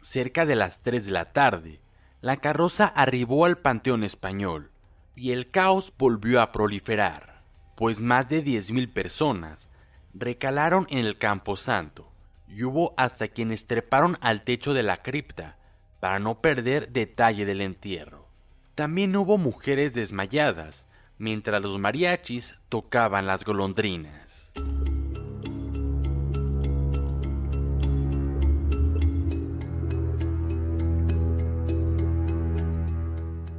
Cerca 0.00 0.46
de 0.46 0.56
las 0.56 0.80
tres 0.80 1.04
de 1.04 1.12
la 1.12 1.34
tarde, 1.34 1.82
la 2.22 2.38
carroza 2.38 2.86
arribó 2.86 3.44
al 3.44 3.58
Panteón 3.58 4.02
Español 4.02 4.70
y 5.14 5.32
el 5.32 5.50
caos 5.50 5.92
volvió 5.98 6.40
a 6.40 6.52
proliferar, 6.52 7.42
pues 7.76 8.00
más 8.00 8.30
de 8.30 8.40
diez 8.40 8.70
mil 8.70 8.88
personas 8.88 9.68
recalaron 10.14 10.86
en 10.88 11.00
el 11.00 11.18
Campo 11.18 11.58
Santo 11.58 12.10
y 12.48 12.64
hubo 12.64 12.94
hasta 12.96 13.28
quienes 13.28 13.66
treparon 13.66 14.16
al 14.22 14.42
techo 14.42 14.72
de 14.72 14.84
la 14.84 15.02
cripta 15.02 15.58
para 16.00 16.18
no 16.18 16.40
perder 16.40 16.92
detalle 16.92 17.44
del 17.44 17.60
entierro. 17.60 18.26
También 18.74 19.14
hubo 19.16 19.36
mujeres 19.36 19.92
desmayadas 19.92 20.86
mientras 21.20 21.62
los 21.62 21.78
mariachis 21.78 22.56
tocaban 22.70 23.26
las 23.26 23.44
golondrinas. 23.44 24.54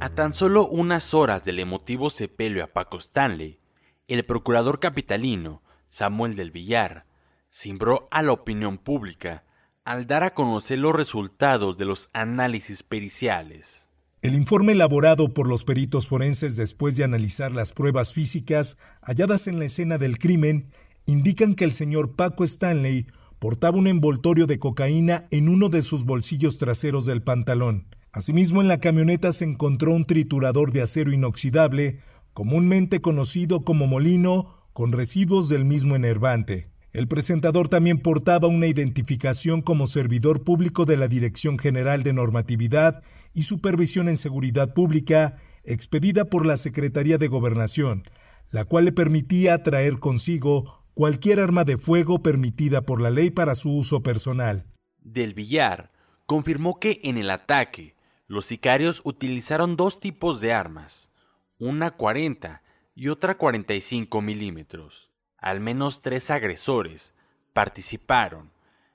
A 0.00 0.08
tan 0.10 0.34
solo 0.34 0.66
unas 0.66 1.14
horas 1.14 1.44
del 1.44 1.60
emotivo 1.60 2.10
sepelio 2.10 2.64
a 2.64 2.66
Paco 2.66 2.98
Stanley, 2.98 3.60
el 4.08 4.24
procurador 4.24 4.80
capitalino, 4.80 5.62
Samuel 5.88 6.34
del 6.34 6.50
Villar, 6.50 7.04
cimbró 7.48 8.08
a 8.10 8.22
la 8.22 8.32
opinión 8.32 8.76
pública 8.76 9.44
al 9.84 10.08
dar 10.08 10.24
a 10.24 10.34
conocer 10.34 10.80
los 10.80 10.96
resultados 10.96 11.78
de 11.78 11.84
los 11.84 12.10
análisis 12.12 12.82
periciales. 12.82 13.88
El 14.22 14.36
informe 14.36 14.70
elaborado 14.70 15.34
por 15.34 15.48
los 15.48 15.64
peritos 15.64 16.06
forenses 16.06 16.54
después 16.54 16.96
de 16.96 17.02
analizar 17.02 17.50
las 17.50 17.72
pruebas 17.72 18.12
físicas 18.12 18.76
halladas 19.02 19.48
en 19.48 19.58
la 19.58 19.64
escena 19.64 19.98
del 19.98 20.20
crimen 20.20 20.68
indican 21.06 21.56
que 21.56 21.64
el 21.64 21.72
señor 21.72 22.14
Paco 22.14 22.44
Stanley 22.44 23.06
portaba 23.40 23.78
un 23.78 23.88
envoltorio 23.88 24.46
de 24.46 24.60
cocaína 24.60 25.26
en 25.32 25.48
uno 25.48 25.70
de 25.70 25.82
sus 25.82 26.04
bolsillos 26.04 26.58
traseros 26.58 27.04
del 27.04 27.24
pantalón. 27.24 27.88
Asimismo, 28.12 28.60
en 28.60 28.68
la 28.68 28.78
camioneta 28.78 29.32
se 29.32 29.44
encontró 29.44 29.92
un 29.92 30.04
triturador 30.04 30.70
de 30.70 30.82
acero 30.82 31.10
inoxidable, 31.10 31.98
comúnmente 32.32 33.00
conocido 33.00 33.64
como 33.64 33.88
molino, 33.88 34.54
con 34.72 34.92
residuos 34.92 35.48
del 35.48 35.64
mismo 35.64 35.96
enervante. 35.96 36.68
El 36.92 37.08
presentador 37.08 37.68
también 37.68 37.98
portaba 37.98 38.46
una 38.46 38.68
identificación 38.68 39.62
como 39.62 39.88
servidor 39.88 40.44
público 40.44 40.84
de 40.84 40.96
la 40.96 41.08
Dirección 41.08 41.58
General 41.58 42.04
de 42.04 42.12
Normatividad 42.12 43.02
y 43.34 43.42
Supervisión 43.42 44.08
en 44.08 44.16
Seguridad 44.16 44.74
Pública, 44.74 45.38
expedida 45.64 46.26
por 46.26 46.46
la 46.46 46.56
Secretaría 46.56 47.18
de 47.18 47.28
Gobernación, 47.28 48.04
la 48.50 48.64
cual 48.64 48.84
le 48.84 48.92
permitía 48.92 49.62
traer 49.62 49.98
consigo 49.98 50.84
cualquier 50.94 51.40
arma 51.40 51.64
de 51.64 51.78
fuego 51.78 52.22
permitida 52.22 52.82
por 52.82 53.00
la 53.00 53.10
ley 53.10 53.30
para 53.30 53.54
su 53.54 53.74
uso 53.76 54.02
personal. 54.02 54.66
Del 55.00 55.34
Villar 55.34 55.90
confirmó 56.26 56.78
que 56.78 57.00
en 57.02 57.16
el 57.16 57.30
ataque 57.30 57.96
los 58.26 58.46
sicarios 58.46 59.00
utilizaron 59.04 59.76
dos 59.76 60.00
tipos 60.00 60.40
de 60.40 60.52
armas, 60.52 61.10
una 61.58 61.92
40 61.92 62.62
y 62.94 63.08
otra 63.08 63.36
45 63.36 64.20
milímetros. 64.20 65.10
Al 65.38 65.60
menos 65.60 66.02
tres 66.02 66.30
agresores 66.30 67.14
participaron 67.52 68.50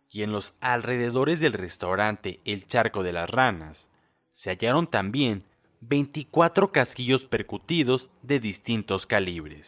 y 0.10 0.24
en 0.24 0.32
los 0.32 0.54
alrededores 0.62 1.40
del 1.40 1.54
restaurante 1.54 2.40
El 2.46 2.66
Charco 2.66 3.04
de 3.04 3.14
las 3.14 3.30
Ranas 3.30 3.90
se 4.38 4.52
hallaron 4.52 4.86
también 4.86 5.46
24 5.82 6.72
casquillos 6.72 7.26
percutidos 7.26 8.12
de 8.22 8.40
distintos 8.40 9.08
calibres. 9.08 9.68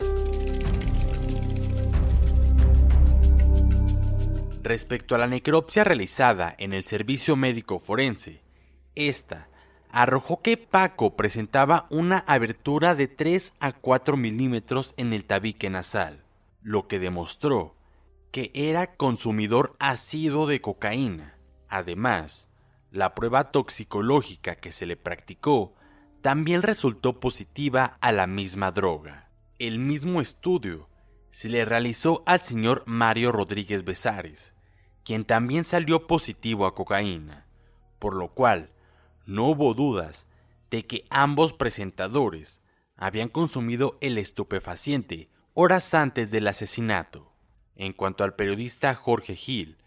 Respecto 4.61 5.15
a 5.15 5.17
la 5.17 5.25
necropsia 5.25 5.83
realizada 5.83 6.53
en 6.59 6.73
el 6.73 6.83
servicio 6.83 7.35
médico 7.35 7.79
forense, 7.79 8.43
esta 8.93 9.49
arrojó 9.89 10.43
que 10.43 10.55
Paco 10.55 11.15
presentaba 11.15 11.87
una 11.89 12.19
abertura 12.27 12.93
de 12.93 13.07
3 13.07 13.55
a 13.59 13.71
4 13.71 14.17
milímetros 14.17 14.93
en 14.97 15.13
el 15.13 15.25
tabique 15.25 15.71
nasal, 15.71 16.21
lo 16.61 16.87
que 16.87 16.99
demostró 16.99 17.73
que 18.29 18.51
era 18.53 18.93
consumidor 18.97 19.75
ácido 19.79 20.45
de 20.45 20.61
cocaína. 20.61 21.39
Además, 21.69 22.48
la 22.91 23.13
prueba 23.15 23.51
toxicológica 23.51 24.55
que 24.55 24.71
se 24.71 24.85
le 24.85 24.97
practicó 24.97 25.75
también 26.21 26.61
resultó 26.61 27.19
positiva 27.19 27.97
a 28.01 28.11
la 28.11 28.27
misma 28.27 28.71
droga. 28.71 29.29
El 29.57 29.79
mismo 29.79 30.21
estudio 30.21 30.89
se 31.31 31.49
le 31.49 31.65
realizó 31.65 32.23
al 32.25 32.41
señor 32.41 32.83
Mario 32.85 33.31
Rodríguez 33.31 33.83
Besares, 33.83 34.55
quien 35.03 35.25
también 35.25 35.63
salió 35.63 36.07
positivo 36.07 36.65
a 36.65 36.75
cocaína, 36.75 37.45
por 37.99 38.15
lo 38.15 38.29
cual 38.29 38.71
no 39.25 39.45
hubo 39.45 39.73
dudas 39.73 40.27
de 40.71 40.85
que 40.85 41.05
ambos 41.09 41.53
presentadores 41.53 42.61
habían 42.95 43.29
consumido 43.29 43.97
el 44.01 44.17
estupefaciente 44.17 45.29
horas 45.53 45.93
antes 45.93 46.31
del 46.31 46.47
asesinato. 46.47 47.31
En 47.75 47.93
cuanto 47.93 48.23
al 48.23 48.35
periodista 48.35 48.93
Jorge 48.95 49.35
Gil, 49.35 49.77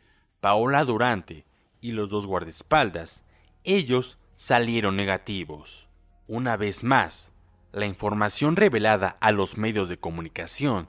Paola 0.41 0.85
Durante 0.85 1.45
y 1.83 1.93
los 1.93 2.09
dos 2.09 2.27
guardaespaldas, 2.27 3.27
ellos 3.65 4.19
salieron 4.37 4.97
negativos. 4.97 5.89
Una 6.27 6.57
vez 6.57 6.85
más, 6.85 7.33
la 7.73 7.85
información 7.85 8.57
revelada 8.57 9.19
a 9.21 9.33
los 9.33 9.59
medios 9.59 9.91
de 9.91 9.99
comunicación 9.99 10.89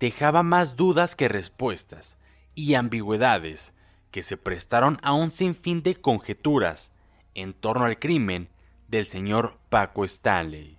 dejaba 0.00 0.42
más 0.42 0.74
dudas 0.74 1.14
que 1.14 1.28
respuestas 1.28 2.18
y 2.56 2.74
ambigüedades 2.74 3.74
que 4.10 4.22
se 4.22 4.36
prestaron 4.36 4.98
a 5.02 5.12
un 5.12 5.30
sinfín 5.30 5.82
de 5.82 5.94
conjeturas 5.94 6.92
en 7.34 7.52
torno 7.54 7.84
al 7.84 7.98
crimen 7.98 8.48
del 8.88 9.06
señor 9.06 9.58
Paco 9.68 10.04
Stanley. 10.04 10.78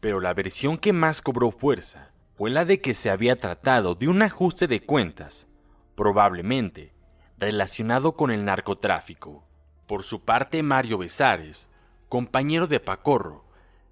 Pero 0.00 0.20
la 0.20 0.34
versión 0.34 0.78
que 0.78 0.92
más 0.92 1.20
cobró 1.20 1.50
fuerza 1.50 2.12
fue 2.36 2.50
la 2.50 2.64
de 2.64 2.80
que 2.80 2.94
se 2.94 3.10
había 3.10 3.38
tratado 3.38 3.94
de 3.94 4.08
un 4.08 4.22
ajuste 4.22 4.66
de 4.66 4.80
cuentas, 4.80 5.46
probablemente 5.94 6.93
relacionado 7.38 8.12
con 8.12 8.30
el 8.30 8.44
narcotráfico. 8.44 9.44
Por 9.86 10.02
su 10.02 10.24
parte, 10.24 10.62
Mario 10.62 10.98
Besares, 10.98 11.68
compañero 12.08 12.66
de 12.66 12.80
Pacorro, 12.80 13.44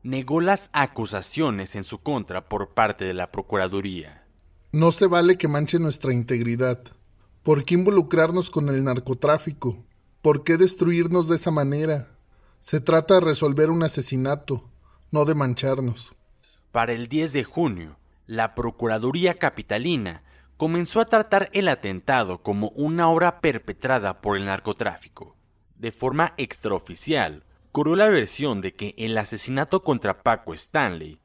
negó 0.02 0.40
las 0.40 0.70
acusaciones 0.72 1.76
en 1.76 1.84
su 1.84 1.98
contra 1.98 2.48
por 2.48 2.70
parte 2.70 3.04
de 3.04 3.14
la 3.14 3.30
Procuraduría. 3.30 4.24
No 4.72 4.90
se 4.90 5.06
vale 5.06 5.36
que 5.36 5.48
manche 5.48 5.78
nuestra 5.78 6.12
integridad. 6.12 6.80
¿Por 7.42 7.64
qué 7.64 7.74
involucrarnos 7.74 8.50
con 8.50 8.68
el 8.68 8.84
narcotráfico? 8.84 9.84
¿Por 10.22 10.44
qué 10.44 10.56
destruirnos 10.56 11.28
de 11.28 11.36
esa 11.36 11.50
manera? 11.50 12.08
Se 12.60 12.80
trata 12.80 13.14
de 13.14 13.20
resolver 13.20 13.70
un 13.70 13.82
asesinato, 13.82 14.70
no 15.10 15.24
de 15.24 15.34
mancharnos. 15.34 16.14
Para 16.70 16.92
el 16.92 17.08
10 17.08 17.32
de 17.32 17.44
junio, 17.44 17.96
la 18.26 18.54
Procuraduría 18.54 19.34
Capitalina 19.38 20.22
comenzó 20.62 21.00
a 21.00 21.06
tratar 21.06 21.50
el 21.54 21.66
atentado 21.66 22.38
como 22.38 22.68
una 22.76 23.08
obra 23.08 23.40
perpetrada 23.40 24.20
por 24.20 24.36
el 24.36 24.44
narcotráfico. 24.44 25.34
De 25.74 25.90
forma 25.90 26.34
extraoficial, 26.36 27.42
corrió 27.72 27.96
la 27.96 28.08
versión 28.08 28.60
de 28.60 28.72
que 28.72 28.94
el 28.96 29.18
asesinato 29.18 29.82
contra 29.82 30.22
Paco 30.22 30.54
Stanley 30.54 31.18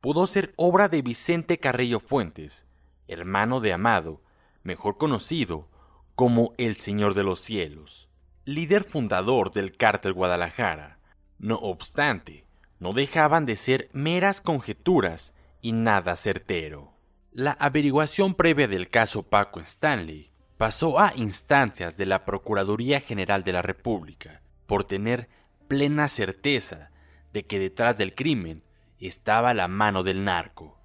pudo 0.00 0.28
ser 0.28 0.54
obra 0.54 0.88
de 0.88 1.02
Vicente 1.02 1.58
Carrillo 1.58 1.98
Fuentes, 1.98 2.68
hermano 3.08 3.58
de 3.58 3.72
Amado, 3.72 4.22
mejor 4.62 4.96
conocido 4.96 5.66
como 6.14 6.54
el 6.56 6.76
Señor 6.76 7.14
de 7.14 7.24
los 7.24 7.40
Cielos 7.40 8.08
líder 8.44 8.84
fundador 8.84 9.52
del 9.52 9.76
cártel 9.76 10.12
Guadalajara. 10.12 11.00
No 11.40 11.56
obstante, 11.56 12.46
no 12.78 12.92
dejaban 12.92 13.44
de 13.44 13.56
ser 13.56 13.88
meras 13.92 14.40
conjeturas 14.40 15.34
y 15.62 15.72
nada 15.72 16.14
certero. 16.14 16.93
La 17.36 17.50
averiguación 17.50 18.34
previa 18.34 18.68
del 18.68 18.88
caso 18.88 19.24
Paco 19.24 19.58
Stanley 19.58 20.30
pasó 20.56 21.00
a 21.00 21.12
instancias 21.16 21.96
de 21.96 22.06
la 22.06 22.24
Procuraduría 22.24 23.00
General 23.00 23.42
de 23.42 23.52
la 23.52 23.60
República 23.60 24.40
por 24.66 24.84
tener 24.84 25.28
plena 25.66 26.06
certeza 26.06 26.92
de 27.32 27.44
que 27.44 27.58
detrás 27.58 27.98
del 27.98 28.14
crimen 28.14 28.62
estaba 29.00 29.52
la 29.52 29.66
mano 29.66 30.04
del 30.04 30.22
narco, 30.22 30.78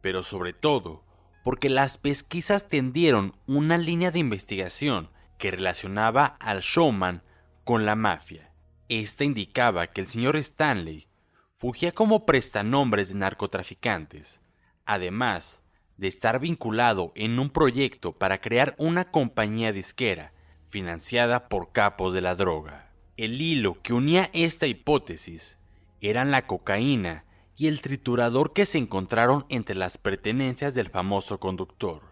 pero 0.00 0.24
sobre 0.24 0.52
todo 0.52 1.04
porque 1.44 1.68
las 1.68 1.98
pesquisas 1.98 2.66
tendieron 2.66 3.36
una 3.46 3.78
línea 3.78 4.10
de 4.10 4.18
investigación 4.18 5.08
que 5.38 5.52
relacionaba 5.52 6.26
al 6.40 6.62
showman 6.62 7.22
con 7.62 7.86
la 7.86 7.94
mafia. 7.94 8.50
Esta 8.88 9.22
indicaba 9.22 9.86
que 9.86 10.00
el 10.00 10.08
señor 10.08 10.36
Stanley 10.36 11.06
fugía 11.54 11.92
como 11.92 12.26
prestanombres 12.26 13.10
de 13.10 13.14
narcotraficantes, 13.14 14.42
además 14.84 15.61
de 15.96 16.08
estar 16.08 16.40
vinculado 16.40 17.12
en 17.14 17.38
un 17.38 17.50
proyecto 17.50 18.12
para 18.12 18.40
crear 18.40 18.74
una 18.78 19.10
compañía 19.10 19.72
disquera 19.72 20.32
financiada 20.68 21.48
por 21.48 21.70
capos 21.72 22.14
de 22.14 22.22
la 22.22 22.34
droga. 22.34 22.90
El 23.16 23.40
hilo 23.40 23.80
que 23.82 23.92
unía 23.92 24.30
esta 24.32 24.66
hipótesis 24.66 25.58
eran 26.00 26.30
la 26.30 26.46
cocaína 26.46 27.24
y 27.56 27.68
el 27.68 27.82
triturador 27.82 28.52
que 28.54 28.64
se 28.64 28.78
encontraron 28.78 29.44
entre 29.50 29.74
las 29.76 29.98
pertenencias 29.98 30.74
del 30.74 30.88
famoso 30.88 31.38
conductor. 31.38 32.02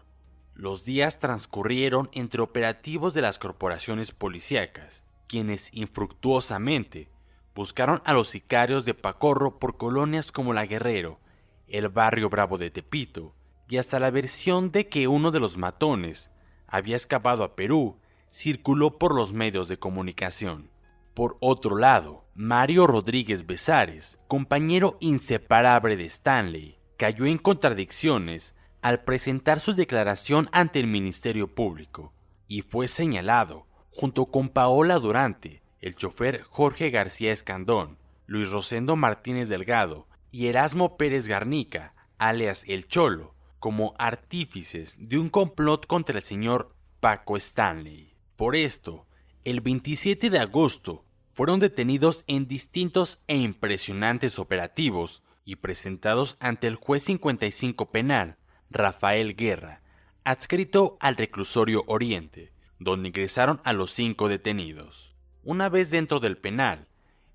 Los 0.53 0.85
días 0.85 1.19
transcurrieron 1.19 2.09
entre 2.13 2.41
operativos 2.41 3.13
de 3.15 3.21
las 3.21 3.39
corporaciones 3.39 4.11
policíacas, 4.11 5.03
quienes 5.27 5.73
infructuosamente 5.73 7.09
buscaron 7.55 8.01
a 8.05 8.13
los 8.13 8.29
sicarios 8.29 8.85
de 8.85 8.93
Pacorro 8.93 9.59
por 9.59 9.77
colonias 9.77 10.31
como 10.31 10.53
La 10.53 10.65
Guerrero, 10.65 11.19
el 11.67 11.89
barrio 11.89 12.29
Bravo 12.29 12.57
de 12.57 12.69
Tepito, 12.69 13.33
y 13.71 13.77
hasta 13.77 14.01
la 14.01 14.11
versión 14.11 14.73
de 14.73 14.89
que 14.89 15.07
uno 15.07 15.31
de 15.31 15.39
los 15.39 15.55
matones 15.55 16.29
había 16.67 16.97
escapado 16.97 17.45
a 17.45 17.55
Perú 17.55 18.01
circuló 18.29 18.97
por 18.97 19.15
los 19.15 19.31
medios 19.31 19.69
de 19.69 19.79
comunicación. 19.79 20.69
Por 21.13 21.37
otro 21.39 21.77
lado, 21.77 22.25
Mario 22.35 22.85
Rodríguez 22.85 23.45
Besares, 23.45 24.19
compañero 24.27 24.97
inseparable 24.99 25.95
de 25.95 26.03
Stanley, 26.03 26.79
cayó 26.97 27.25
en 27.25 27.37
contradicciones 27.37 28.55
al 28.81 29.05
presentar 29.05 29.61
su 29.61 29.73
declaración 29.73 30.49
ante 30.51 30.81
el 30.81 30.87
Ministerio 30.87 31.55
Público 31.55 32.11
y 32.49 32.63
fue 32.63 32.89
señalado, 32.89 33.67
junto 33.89 34.25
con 34.25 34.49
Paola 34.49 34.99
Durante, 34.99 35.63
el 35.79 35.95
chofer 35.95 36.43
Jorge 36.43 36.89
García 36.89 37.31
Escandón, 37.31 37.99
Luis 38.25 38.51
Rosendo 38.51 38.97
Martínez 38.97 39.47
Delgado 39.47 40.07
y 40.29 40.47
Erasmo 40.47 40.97
Pérez 40.97 41.29
Garnica, 41.29 41.95
alias 42.17 42.65
El 42.67 42.89
Cholo, 42.89 43.33
como 43.61 43.93
artífices 43.99 44.97
de 44.97 45.19
un 45.19 45.29
complot 45.29 45.85
contra 45.85 46.17
el 46.17 46.23
señor 46.23 46.75
Paco 46.99 47.37
Stanley. 47.37 48.15
Por 48.35 48.55
esto, 48.55 49.05
el 49.45 49.61
27 49.61 50.31
de 50.31 50.39
agosto 50.39 51.05
fueron 51.35 51.59
detenidos 51.59 52.23
en 52.25 52.47
distintos 52.47 53.19
e 53.27 53.37
impresionantes 53.37 54.39
operativos 54.39 55.21
y 55.45 55.57
presentados 55.57 56.37
ante 56.39 56.65
el 56.65 56.75
juez 56.75 57.03
55 57.03 57.91
penal 57.91 58.37
Rafael 58.71 59.35
Guerra, 59.35 59.83
adscrito 60.23 60.97
al 60.99 61.15
reclusorio 61.15 61.83
Oriente, 61.85 62.53
donde 62.79 63.09
ingresaron 63.09 63.61
a 63.63 63.73
los 63.73 63.91
cinco 63.91 64.27
detenidos. 64.27 65.13
Una 65.43 65.69
vez 65.69 65.91
dentro 65.91 66.19
del 66.19 66.35
penal, 66.35 66.87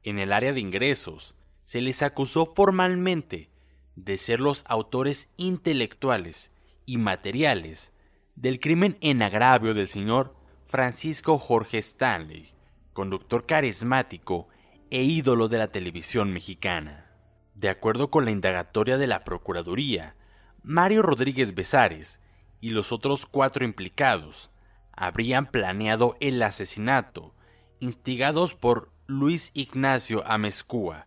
en 0.02 0.18
el 0.18 0.32
área 0.32 0.52
de 0.52 0.58
ingresos, 0.58 1.36
se 1.64 1.80
les 1.80 2.02
acusó 2.02 2.52
formalmente 2.52 3.48
de 3.96 4.18
ser 4.18 4.40
los 4.40 4.64
autores 4.68 5.32
intelectuales 5.36 6.52
y 6.84 6.98
materiales 6.98 7.92
del 8.36 8.60
crimen 8.60 8.98
en 9.00 9.22
agravio 9.22 9.74
del 9.74 9.88
señor 9.88 10.36
Francisco 10.66 11.38
Jorge 11.38 11.78
Stanley, 11.78 12.52
conductor 12.92 13.46
carismático 13.46 14.48
e 14.90 15.02
ídolo 15.02 15.48
de 15.48 15.58
la 15.58 15.68
televisión 15.68 16.32
mexicana. 16.32 17.10
De 17.54 17.70
acuerdo 17.70 18.10
con 18.10 18.24
la 18.24 18.30
indagatoria 18.30 18.98
de 18.98 19.06
la 19.06 19.24
Procuraduría, 19.24 20.14
Mario 20.62 21.02
Rodríguez 21.02 21.54
Besares 21.54 22.20
y 22.60 22.70
los 22.70 22.92
otros 22.92 23.24
cuatro 23.24 23.64
implicados 23.64 24.50
habrían 24.92 25.46
planeado 25.46 26.16
el 26.20 26.42
asesinato, 26.42 27.34
instigados 27.80 28.54
por 28.54 28.90
Luis 29.06 29.52
Ignacio 29.54 30.26
Amezcua, 30.26 31.06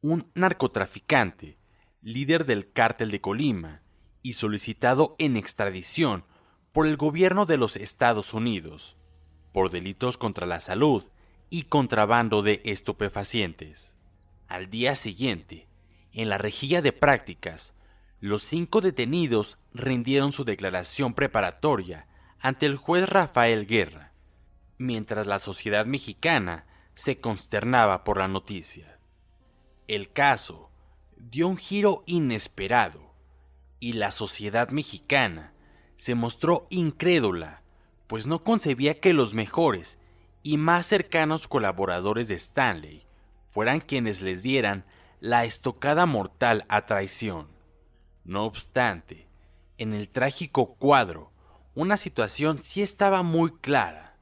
un 0.00 0.30
narcotraficante, 0.34 1.56
líder 2.02 2.46
del 2.46 2.70
cártel 2.72 3.10
de 3.12 3.20
Colima 3.20 3.80
y 4.22 4.32
solicitado 4.32 5.14
en 5.18 5.36
extradición 5.36 6.24
por 6.72 6.86
el 6.86 6.96
gobierno 6.96 7.46
de 7.46 7.56
los 7.56 7.76
Estados 7.76 8.34
Unidos, 8.34 8.96
por 9.52 9.70
delitos 9.70 10.18
contra 10.18 10.46
la 10.46 10.60
salud 10.60 11.04
y 11.48 11.64
contrabando 11.64 12.42
de 12.42 12.60
estupefacientes. 12.64 13.94
Al 14.48 14.68
día 14.68 14.96
siguiente, 14.96 15.68
en 16.12 16.28
la 16.28 16.38
rejilla 16.38 16.82
de 16.82 16.92
prácticas, 16.92 17.74
los 18.20 18.42
cinco 18.42 18.80
detenidos 18.80 19.58
rindieron 19.72 20.32
su 20.32 20.44
declaración 20.44 21.14
preparatoria 21.14 22.08
ante 22.40 22.66
el 22.66 22.76
juez 22.76 23.08
Rafael 23.08 23.66
Guerra, 23.66 24.12
mientras 24.78 25.26
la 25.26 25.38
sociedad 25.38 25.86
mexicana 25.86 26.66
se 26.94 27.20
consternaba 27.20 28.02
por 28.02 28.18
la 28.18 28.28
noticia. 28.28 28.98
El 29.86 30.10
caso 30.12 30.71
dio 31.30 31.46
un 31.46 31.56
giro 31.56 32.02
inesperado 32.06 33.14
y 33.78 33.92
la 33.92 34.10
sociedad 34.10 34.70
mexicana 34.70 35.54
se 35.94 36.16
mostró 36.16 36.66
incrédula, 36.68 37.62
pues 38.08 38.26
no 38.26 38.42
concebía 38.42 38.98
que 38.98 39.12
los 39.12 39.32
mejores 39.32 40.00
y 40.42 40.56
más 40.56 40.86
cercanos 40.86 41.46
colaboradores 41.46 42.26
de 42.26 42.34
Stanley 42.34 43.06
fueran 43.48 43.80
quienes 43.80 44.20
les 44.20 44.42
dieran 44.42 44.84
la 45.20 45.44
estocada 45.44 46.06
mortal 46.06 46.64
a 46.68 46.86
traición. 46.86 47.46
No 48.24 48.44
obstante, 48.44 49.28
en 49.78 49.94
el 49.94 50.08
trágico 50.08 50.74
cuadro, 50.74 51.30
una 51.74 51.96
situación 51.96 52.58
sí 52.58 52.82
estaba 52.82 53.22
muy 53.22 53.52
clara, 53.58 54.16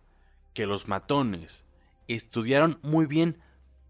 que 0.53 0.67
los 0.67 0.87
matones 0.87 1.65
estudiaron 2.09 2.79
muy 2.83 3.07
bien 3.07 3.41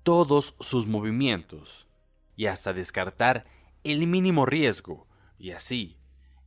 todos 0.05 0.55
sus 0.61 0.87
movimientos 0.87 1.89
y 2.37 2.47
hasta 2.47 2.73
descartar 2.73 3.45
el 3.85 4.07
mínimo 4.07 4.47
riesgo 4.47 5.07
y 5.38 5.53
así 5.53 5.97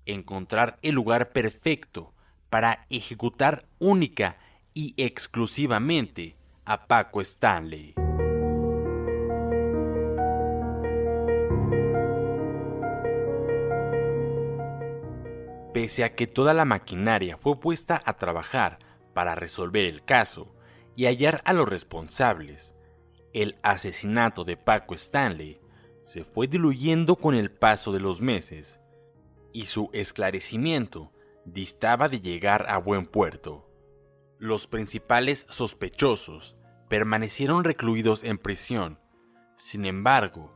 encontrar 0.06 0.80
el 0.82 0.96
lugar 0.96 1.32
perfecto 1.32 2.14
para 2.50 2.86
ejecutar 2.90 3.66
única 3.80 4.38
y 4.74 4.94
exclusivamente 4.98 6.38
a 6.66 6.88
Paco 6.88 7.22
Stanley. 7.22 7.96
Pese 15.74 16.04
a 16.04 16.14
que 16.14 16.28
toda 16.28 16.54
la 16.54 16.66
maquinaria 16.66 17.38
fue 17.38 17.60
puesta 17.60 18.02
a 18.06 18.14
trabajar 18.18 18.78
para 19.16 19.34
resolver 19.34 19.86
el 19.86 20.04
caso 20.04 20.54
y 20.96 21.06
hallar 21.06 21.42
a 21.46 21.54
los 21.54 21.68
responsables, 21.68 22.76
el 23.34 23.58
asesinato 23.64 24.44
de 24.44 24.58
Paco 24.58 24.94
Stanley 24.94 25.60
se 26.04 26.24
fue 26.24 26.48
diluyendo 26.48 27.16
con 27.16 27.34
el 27.34 27.50
paso 27.50 27.92
de 27.92 28.00
los 28.00 28.22
meses 28.22 28.82
y 29.54 29.66
su 29.68 29.90
esclarecimiento 29.94 31.12
distaba 31.46 32.10
de 32.10 32.20
llegar 32.20 32.70
a 32.70 32.78
buen 32.78 33.06
puerto. 33.06 33.70
Los 34.38 34.68
principales 34.68 35.46
sospechosos 35.50 36.58
permanecieron 36.90 37.64
recluidos 37.64 38.24
en 38.24 38.38
prisión. 38.38 39.00
Sin 39.56 39.86
embargo, 39.86 40.54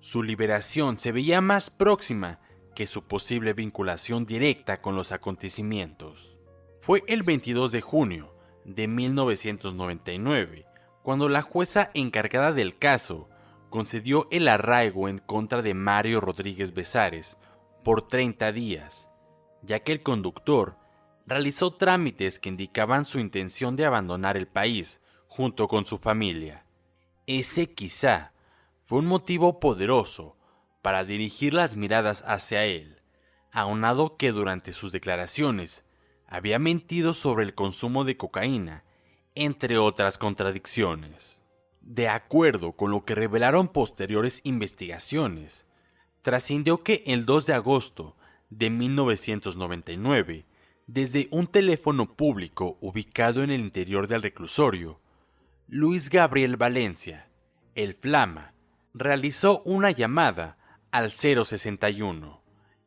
su 0.00 0.22
liberación 0.22 0.98
se 0.98 1.12
veía 1.12 1.40
más 1.40 1.70
próxima 1.70 2.40
que 2.74 2.86
su 2.86 3.06
posible 3.06 3.52
vinculación 3.52 4.26
directa 4.26 4.80
con 4.80 4.96
los 4.96 5.12
acontecimientos. 5.12 6.36
Fue 6.80 7.02
el 7.06 7.22
22 7.22 7.72
de 7.72 7.80
junio 7.80 8.34
de 8.64 8.88
1999 8.88 10.66
cuando 11.02 11.28
la 11.28 11.42
jueza 11.42 11.90
encargada 11.94 12.52
del 12.52 12.78
caso 12.78 13.28
concedió 13.70 14.28
el 14.30 14.48
arraigo 14.48 15.08
en 15.08 15.18
contra 15.18 15.62
de 15.62 15.74
Mario 15.74 16.20
Rodríguez 16.20 16.72
Besares 16.74 17.38
por 17.84 18.06
30 18.06 18.52
días, 18.52 19.10
ya 19.62 19.80
que 19.80 19.92
el 19.92 20.02
conductor 20.02 20.76
realizó 21.26 21.74
trámites 21.74 22.38
que 22.38 22.48
indicaban 22.48 23.04
su 23.04 23.18
intención 23.18 23.76
de 23.76 23.84
abandonar 23.84 24.36
el 24.36 24.48
país 24.48 25.00
junto 25.26 25.68
con 25.68 25.84
su 25.84 25.98
familia. 25.98 26.64
Ese 27.26 27.74
quizá 27.74 28.32
fue 28.84 29.00
un 29.00 29.06
motivo 29.06 29.60
poderoso 29.60 30.36
para 30.80 31.04
dirigir 31.04 31.52
las 31.52 31.76
miradas 31.76 32.24
hacia 32.26 32.64
él, 32.64 33.02
aunado 33.52 34.16
que 34.16 34.32
durante 34.32 34.72
sus 34.72 34.92
declaraciones 34.92 35.84
había 36.26 36.58
mentido 36.58 37.12
sobre 37.14 37.44
el 37.44 37.54
consumo 37.54 38.04
de 38.04 38.16
cocaína, 38.16 38.84
entre 39.34 39.78
otras 39.78 40.18
contradicciones. 40.18 41.42
De 41.90 42.06
acuerdo 42.06 42.72
con 42.72 42.90
lo 42.90 43.06
que 43.06 43.14
revelaron 43.14 43.68
posteriores 43.68 44.42
investigaciones, 44.44 45.64
trascendió 46.20 46.82
que 46.82 47.02
el 47.06 47.24
2 47.24 47.46
de 47.46 47.54
agosto 47.54 48.14
de 48.50 48.68
1999, 48.68 50.44
desde 50.86 51.28
un 51.30 51.46
teléfono 51.46 52.14
público 52.14 52.76
ubicado 52.82 53.42
en 53.42 53.50
el 53.50 53.62
interior 53.62 54.06
del 54.06 54.20
reclusorio, 54.20 55.00
Luis 55.66 56.10
Gabriel 56.10 56.58
Valencia, 56.58 57.30
el 57.74 57.94
Flama, 57.94 58.52
realizó 58.92 59.62
una 59.62 59.90
llamada 59.90 60.58
al 60.90 61.10
061, 61.10 62.42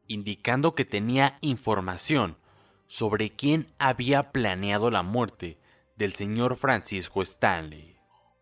indicando 0.06 0.76
que 0.76 0.86
tenía 0.86 1.40
información 1.42 2.38
sobre 2.86 3.32
quién 3.32 3.66
había 3.80 4.32
planeado 4.32 4.92
la 4.92 5.02
muerte 5.02 5.58
del 5.98 6.14
señor 6.14 6.56
Francisco 6.56 7.24
Stanley. 7.24 7.91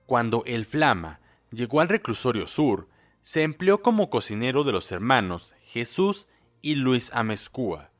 Cuando 0.10 0.42
el 0.48 0.66
Flama 0.66 1.20
llegó 1.52 1.82
al 1.82 1.88
reclusorio 1.88 2.48
sur, 2.48 2.90
se 3.22 3.44
empleó 3.44 3.84
como 3.84 4.10
cocinero 4.10 4.64
de 4.64 4.72
los 4.72 4.92
hermanos 4.92 5.54
Jesús 5.66 6.30
y 6.64 6.74
Luis 6.74 7.12
Amezcua, 7.14 7.92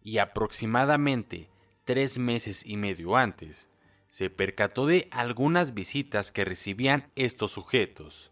y 0.00 0.18
aproximadamente 0.18 1.50
tres 1.84 2.16
meses 2.16 2.64
y 2.64 2.76
medio 2.76 3.16
antes, 3.16 3.70
se 4.06 4.30
percató 4.30 4.86
de 4.86 5.08
algunas 5.10 5.74
visitas 5.74 6.30
que 6.30 6.44
recibían 6.44 7.10
estos 7.16 7.50
sujetos, 7.50 8.30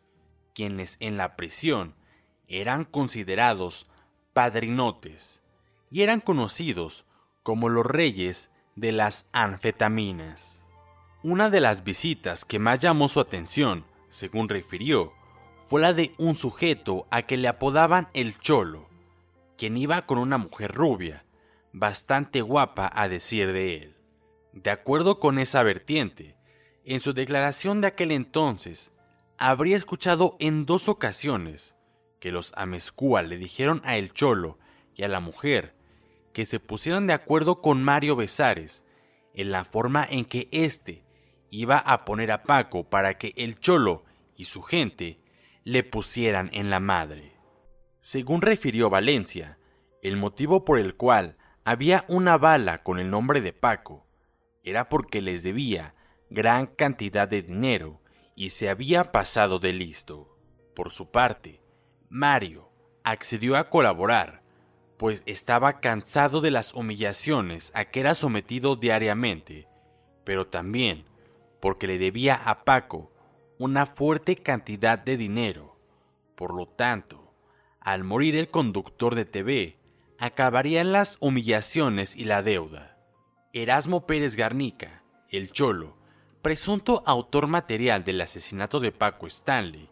quienes 0.54 0.96
en 1.00 1.16
la 1.16 1.34
prisión 1.34 1.96
eran 2.46 2.84
considerados 2.84 3.88
padrinotes 4.34 5.42
y 5.90 6.02
eran 6.02 6.20
conocidos 6.20 7.04
como 7.42 7.70
los 7.70 7.86
reyes 7.86 8.52
de 8.76 8.92
las 8.92 9.28
anfetaminas. 9.32 10.65
Una 11.28 11.50
de 11.50 11.60
las 11.60 11.82
visitas 11.82 12.44
que 12.44 12.60
más 12.60 12.78
llamó 12.78 13.08
su 13.08 13.18
atención, 13.18 13.84
según 14.10 14.48
refirió, 14.48 15.12
fue 15.66 15.80
la 15.80 15.92
de 15.92 16.12
un 16.18 16.36
sujeto 16.36 17.08
a 17.10 17.22
que 17.22 17.36
le 17.36 17.48
apodaban 17.48 18.06
el 18.14 18.38
Cholo, 18.38 18.88
quien 19.58 19.76
iba 19.76 20.06
con 20.06 20.18
una 20.18 20.38
mujer 20.38 20.70
rubia, 20.70 21.24
bastante 21.72 22.42
guapa 22.42 22.88
a 22.94 23.08
decir 23.08 23.52
de 23.52 23.74
él. 23.74 23.96
De 24.52 24.70
acuerdo 24.70 25.18
con 25.18 25.40
esa 25.40 25.64
vertiente, 25.64 26.36
en 26.84 27.00
su 27.00 27.12
declaración 27.12 27.80
de 27.80 27.88
aquel 27.88 28.12
entonces, 28.12 28.92
habría 29.36 29.76
escuchado 29.76 30.36
en 30.38 30.64
dos 30.64 30.88
ocasiones 30.88 31.74
que 32.20 32.30
los 32.30 32.52
Amezcua 32.54 33.22
le 33.22 33.36
dijeron 33.36 33.82
a 33.84 33.96
el 33.96 34.12
Cholo 34.12 34.60
y 34.94 35.02
a 35.02 35.08
la 35.08 35.18
mujer 35.18 35.74
que 36.32 36.46
se 36.46 36.60
pusieran 36.60 37.08
de 37.08 37.14
acuerdo 37.14 37.56
con 37.56 37.82
Mario 37.82 38.14
Besares 38.14 38.84
en 39.34 39.50
la 39.50 39.64
forma 39.64 40.06
en 40.08 40.24
que 40.24 40.46
éste 40.52 41.04
iba 41.50 41.78
a 41.78 42.04
poner 42.04 42.32
a 42.32 42.42
Paco 42.42 42.88
para 42.88 43.18
que 43.18 43.32
el 43.36 43.58
Cholo 43.58 44.04
y 44.36 44.46
su 44.46 44.62
gente 44.62 45.20
le 45.64 45.82
pusieran 45.82 46.50
en 46.52 46.70
la 46.70 46.80
madre. 46.80 47.32
Según 48.00 48.42
refirió 48.42 48.90
Valencia, 48.90 49.58
el 50.02 50.16
motivo 50.16 50.64
por 50.64 50.78
el 50.78 50.96
cual 50.96 51.36
había 51.64 52.04
una 52.08 52.38
bala 52.38 52.82
con 52.82 53.00
el 53.00 53.10
nombre 53.10 53.40
de 53.40 53.52
Paco 53.52 54.06
era 54.62 54.88
porque 54.88 55.20
les 55.20 55.42
debía 55.42 55.94
gran 56.30 56.66
cantidad 56.66 57.26
de 57.26 57.42
dinero 57.42 58.00
y 58.34 58.50
se 58.50 58.68
había 58.68 59.12
pasado 59.12 59.58
de 59.58 59.72
listo. 59.72 60.36
Por 60.74 60.92
su 60.92 61.10
parte, 61.10 61.62
Mario 62.08 62.70
accedió 63.02 63.56
a 63.56 63.70
colaborar, 63.70 64.42
pues 64.98 65.22
estaba 65.26 65.80
cansado 65.80 66.40
de 66.40 66.50
las 66.50 66.74
humillaciones 66.74 67.72
a 67.74 67.86
que 67.86 68.00
era 68.00 68.14
sometido 68.14 68.76
diariamente, 68.76 69.68
pero 70.24 70.46
también 70.46 71.04
porque 71.60 71.86
le 71.86 71.98
debía 71.98 72.34
a 72.34 72.64
Paco 72.64 73.12
una 73.58 73.86
fuerte 73.86 74.36
cantidad 74.36 74.98
de 74.98 75.16
dinero. 75.16 75.76
Por 76.34 76.54
lo 76.54 76.66
tanto, 76.66 77.32
al 77.80 78.04
morir 78.04 78.36
el 78.36 78.48
conductor 78.48 79.14
de 79.14 79.24
TV, 79.24 79.78
acabarían 80.18 80.92
las 80.92 81.16
humillaciones 81.20 82.16
y 82.16 82.24
la 82.24 82.42
deuda. 82.42 82.98
Erasmo 83.52 84.06
Pérez 84.06 84.36
Garnica, 84.36 85.02
el 85.30 85.50
Cholo, 85.50 85.96
presunto 86.42 87.02
autor 87.06 87.46
material 87.46 88.04
del 88.04 88.20
asesinato 88.20 88.80
de 88.80 88.92
Paco 88.92 89.26
Stanley, 89.26 89.88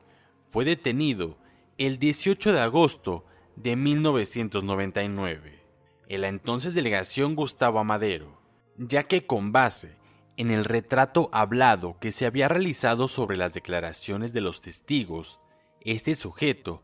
fue 0.48 0.64
detenido 0.64 1.38
el 1.78 1.98
18 1.98 2.52
de 2.52 2.60
agosto 2.60 3.24
de 3.56 3.76
1999 3.76 5.64
en 6.08 6.20
la 6.20 6.28
entonces 6.28 6.74
delegación 6.74 7.34
Gustavo 7.34 7.78
Amadero, 7.78 8.40
ya 8.76 9.04
que 9.04 9.26
con 9.26 9.52
base 9.52 9.96
en 10.36 10.50
el 10.50 10.64
retrato 10.64 11.28
hablado 11.32 11.98
que 12.00 12.12
se 12.12 12.26
había 12.26 12.48
realizado 12.48 13.08
sobre 13.08 13.36
las 13.36 13.54
declaraciones 13.54 14.32
de 14.32 14.40
los 14.40 14.60
testigos, 14.60 15.40
este 15.80 16.14
sujeto 16.14 16.82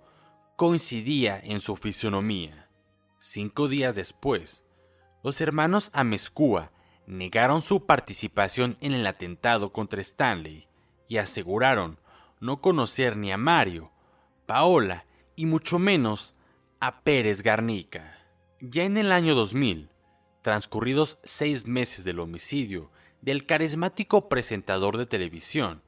coincidía 0.56 1.40
en 1.42 1.60
su 1.60 1.76
fisonomía. 1.76 2.68
Cinco 3.18 3.68
días 3.68 3.96
después, 3.96 4.64
los 5.22 5.40
hermanos 5.40 5.90
Amezcua 5.92 6.70
negaron 7.06 7.60
su 7.60 7.86
participación 7.86 8.76
en 8.80 8.92
el 8.92 9.06
atentado 9.06 9.72
contra 9.72 10.00
Stanley 10.00 10.68
y 11.08 11.18
aseguraron 11.18 11.98
no 12.40 12.60
conocer 12.60 13.16
ni 13.16 13.32
a 13.32 13.36
Mario, 13.36 13.90
Paola 14.46 15.06
y 15.34 15.46
mucho 15.46 15.78
menos 15.78 16.34
a 16.78 17.02
Pérez 17.02 17.42
Garnica. 17.42 18.18
Ya 18.60 18.84
en 18.84 18.96
el 18.96 19.12
año 19.12 19.34
2000, 19.34 19.90
transcurridos 20.42 21.18
seis 21.24 21.66
meses 21.66 22.04
del 22.04 22.20
homicidio 22.20 22.90
del 23.22 23.46
carismático 23.46 24.28
presentador 24.28 24.96
de 24.96 25.06
televisión, 25.06 25.82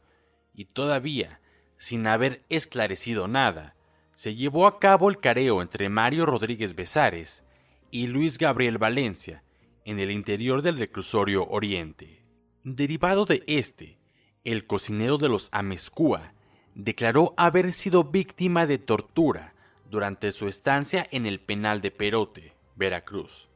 y 0.55 0.66
todavía 0.66 1.40
sin 1.83 2.07
haber 2.07 2.45
esclarecido 2.49 3.27
nada, 3.27 3.75
se 4.14 4.37
llevó 4.37 4.68
a 4.68 4.79
cabo 4.79 5.11
el 5.11 5.18
careo 5.18 5.62
entre 5.62 5.88
Mario 5.88 6.27
Rodríguez 6.27 6.77
Besares 6.77 7.42
y 7.90 8.07
Luis 8.07 8.38
Gabriel 8.38 8.79
Valencia 8.79 9.42
en 9.85 9.99
el 9.99 10.12
interior 10.12 10.62
del 10.62 10.79
reclusorio 10.79 11.45
Oriente. 11.49 12.25
Derivado 12.62 13.25
de 13.25 13.42
este, 13.49 13.99
el 14.45 14.68
cocinero 14.68 15.18
de 15.18 15.29
los 15.29 15.49
Amezcua 15.51 16.35
declaró 16.77 17.35
haber 17.37 17.73
sido 17.73 18.05
víctima 18.05 18.64
de 18.66 18.79
tortura 18.79 19.55
durante 19.90 20.31
su 20.31 20.47
estancia 20.47 21.09
en 21.11 21.27
el 21.27 21.40
penal 21.40 21.81
de 21.81 21.90
Perote. 21.90 22.55
Veracruz, 22.77 23.49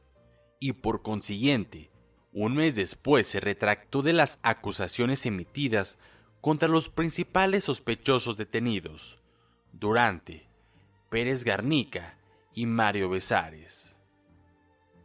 y 0.59 0.73
por 0.73 1.01
consiguiente, 1.01 1.89
un 2.45 2.55
mes 2.55 2.75
después 2.75 3.27
se 3.27 3.39
retractó 3.39 4.01
de 4.01 4.13
las 4.13 4.39
acusaciones 4.43 5.25
emitidas 5.25 5.97
contra 6.41 6.67
los 6.67 6.89
principales 6.89 7.63
sospechosos 7.63 8.37
detenidos, 8.37 9.19
Durante, 9.73 10.47
Pérez 11.09 11.43
Garnica 11.43 12.17
y 12.53 12.65
Mario 12.65 13.09
Besares. 13.09 13.99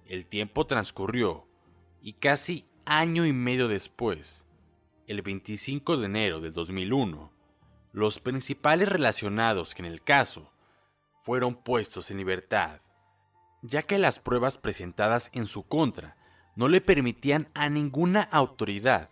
El 0.06 0.26
tiempo 0.26 0.66
transcurrió 0.66 1.46
y 2.00 2.14
casi 2.14 2.66
año 2.84 3.26
y 3.26 3.32
medio 3.32 3.68
después, 3.68 4.46
el 5.06 5.22
25 5.22 5.96
de 5.96 6.06
enero 6.06 6.40
de 6.40 6.50
2001, 6.50 7.32
los 7.92 8.20
principales 8.20 8.88
relacionados 8.88 9.74
en 9.78 9.84
el 9.84 10.02
caso 10.02 10.52
fueron 11.18 11.54
puestos 11.56 12.10
en 12.10 12.18
libertad 12.18 12.80
ya 13.62 13.82
que 13.82 13.98
las 13.98 14.18
pruebas 14.18 14.58
presentadas 14.58 15.30
en 15.32 15.46
su 15.46 15.62
contra 15.62 16.16
no 16.54 16.68
le 16.68 16.80
permitían 16.80 17.48
a 17.54 17.68
ninguna 17.68 18.22
autoridad 18.22 19.10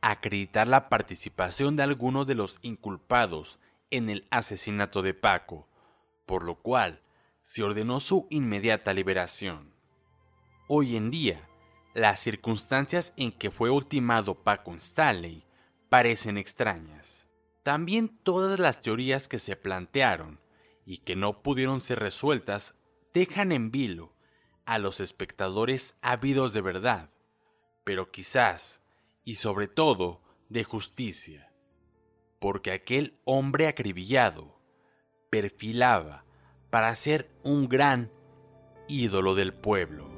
acreditar 0.00 0.66
la 0.68 0.88
participación 0.88 1.76
de 1.76 1.82
alguno 1.82 2.24
de 2.24 2.34
los 2.34 2.58
inculpados 2.62 3.60
en 3.90 4.08
el 4.08 4.26
asesinato 4.30 5.02
de 5.02 5.14
Paco, 5.14 5.68
por 6.26 6.44
lo 6.44 6.56
cual 6.56 7.02
se 7.42 7.62
ordenó 7.62 8.00
su 8.00 8.26
inmediata 8.30 8.92
liberación. 8.92 9.72
Hoy 10.68 10.96
en 10.96 11.10
día, 11.10 11.48
las 11.94 12.20
circunstancias 12.20 13.12
en 13.16 13.32
que 13.32 13.50
fue 13.50 13.70
ultimado 13.70 14.34
Paco 14.34 14.74
Stanley 14.74 15.44
parecen 15.88 16.36
extrañas. 16.36 17.28
También 17.62 18.08
todas 18.22 18.58
las 18.58 18.80
teorías 18.80 19.28
que 19.28 19.38
se 19.38 19.56
plantearon 19.56 20.40
y 20.84 20.98
que 20.98 21.16
no 21.16 21.42
pudieron 21.42 21.80
ser 21.80 21.98
resueltas 21.98 22.74
dejan 23.12 23.52
en 23.52 23.70
vilo 23.70 24.12
a 24.68 24.78
los 24.78 25.00
espectadores 25.00 25.98
ávidos 26.02 26.52
de 26.52 26.60
verdad, 26.60 27.08
pero 27.84 28.10
quizás, 28.10 28.82
y 29.24 29.36
sobre 29.36 29.66
todo, 29.66 30.20
de 30.50 30.62
justicia, 30.62 31.50
porque 32.38 32.72
aquel 32.72 33.18
hombre 33.24 33.66
acribillado 33.66 34.60
perfilaba 35.30 36.26
para 36.68 36.94
ser 36.96 37.30
un 37.42 37.66
gran 37.70 38.12
ídolo 38.88 39.34
del 39.34 39.54
pueblo. 39.54 40.17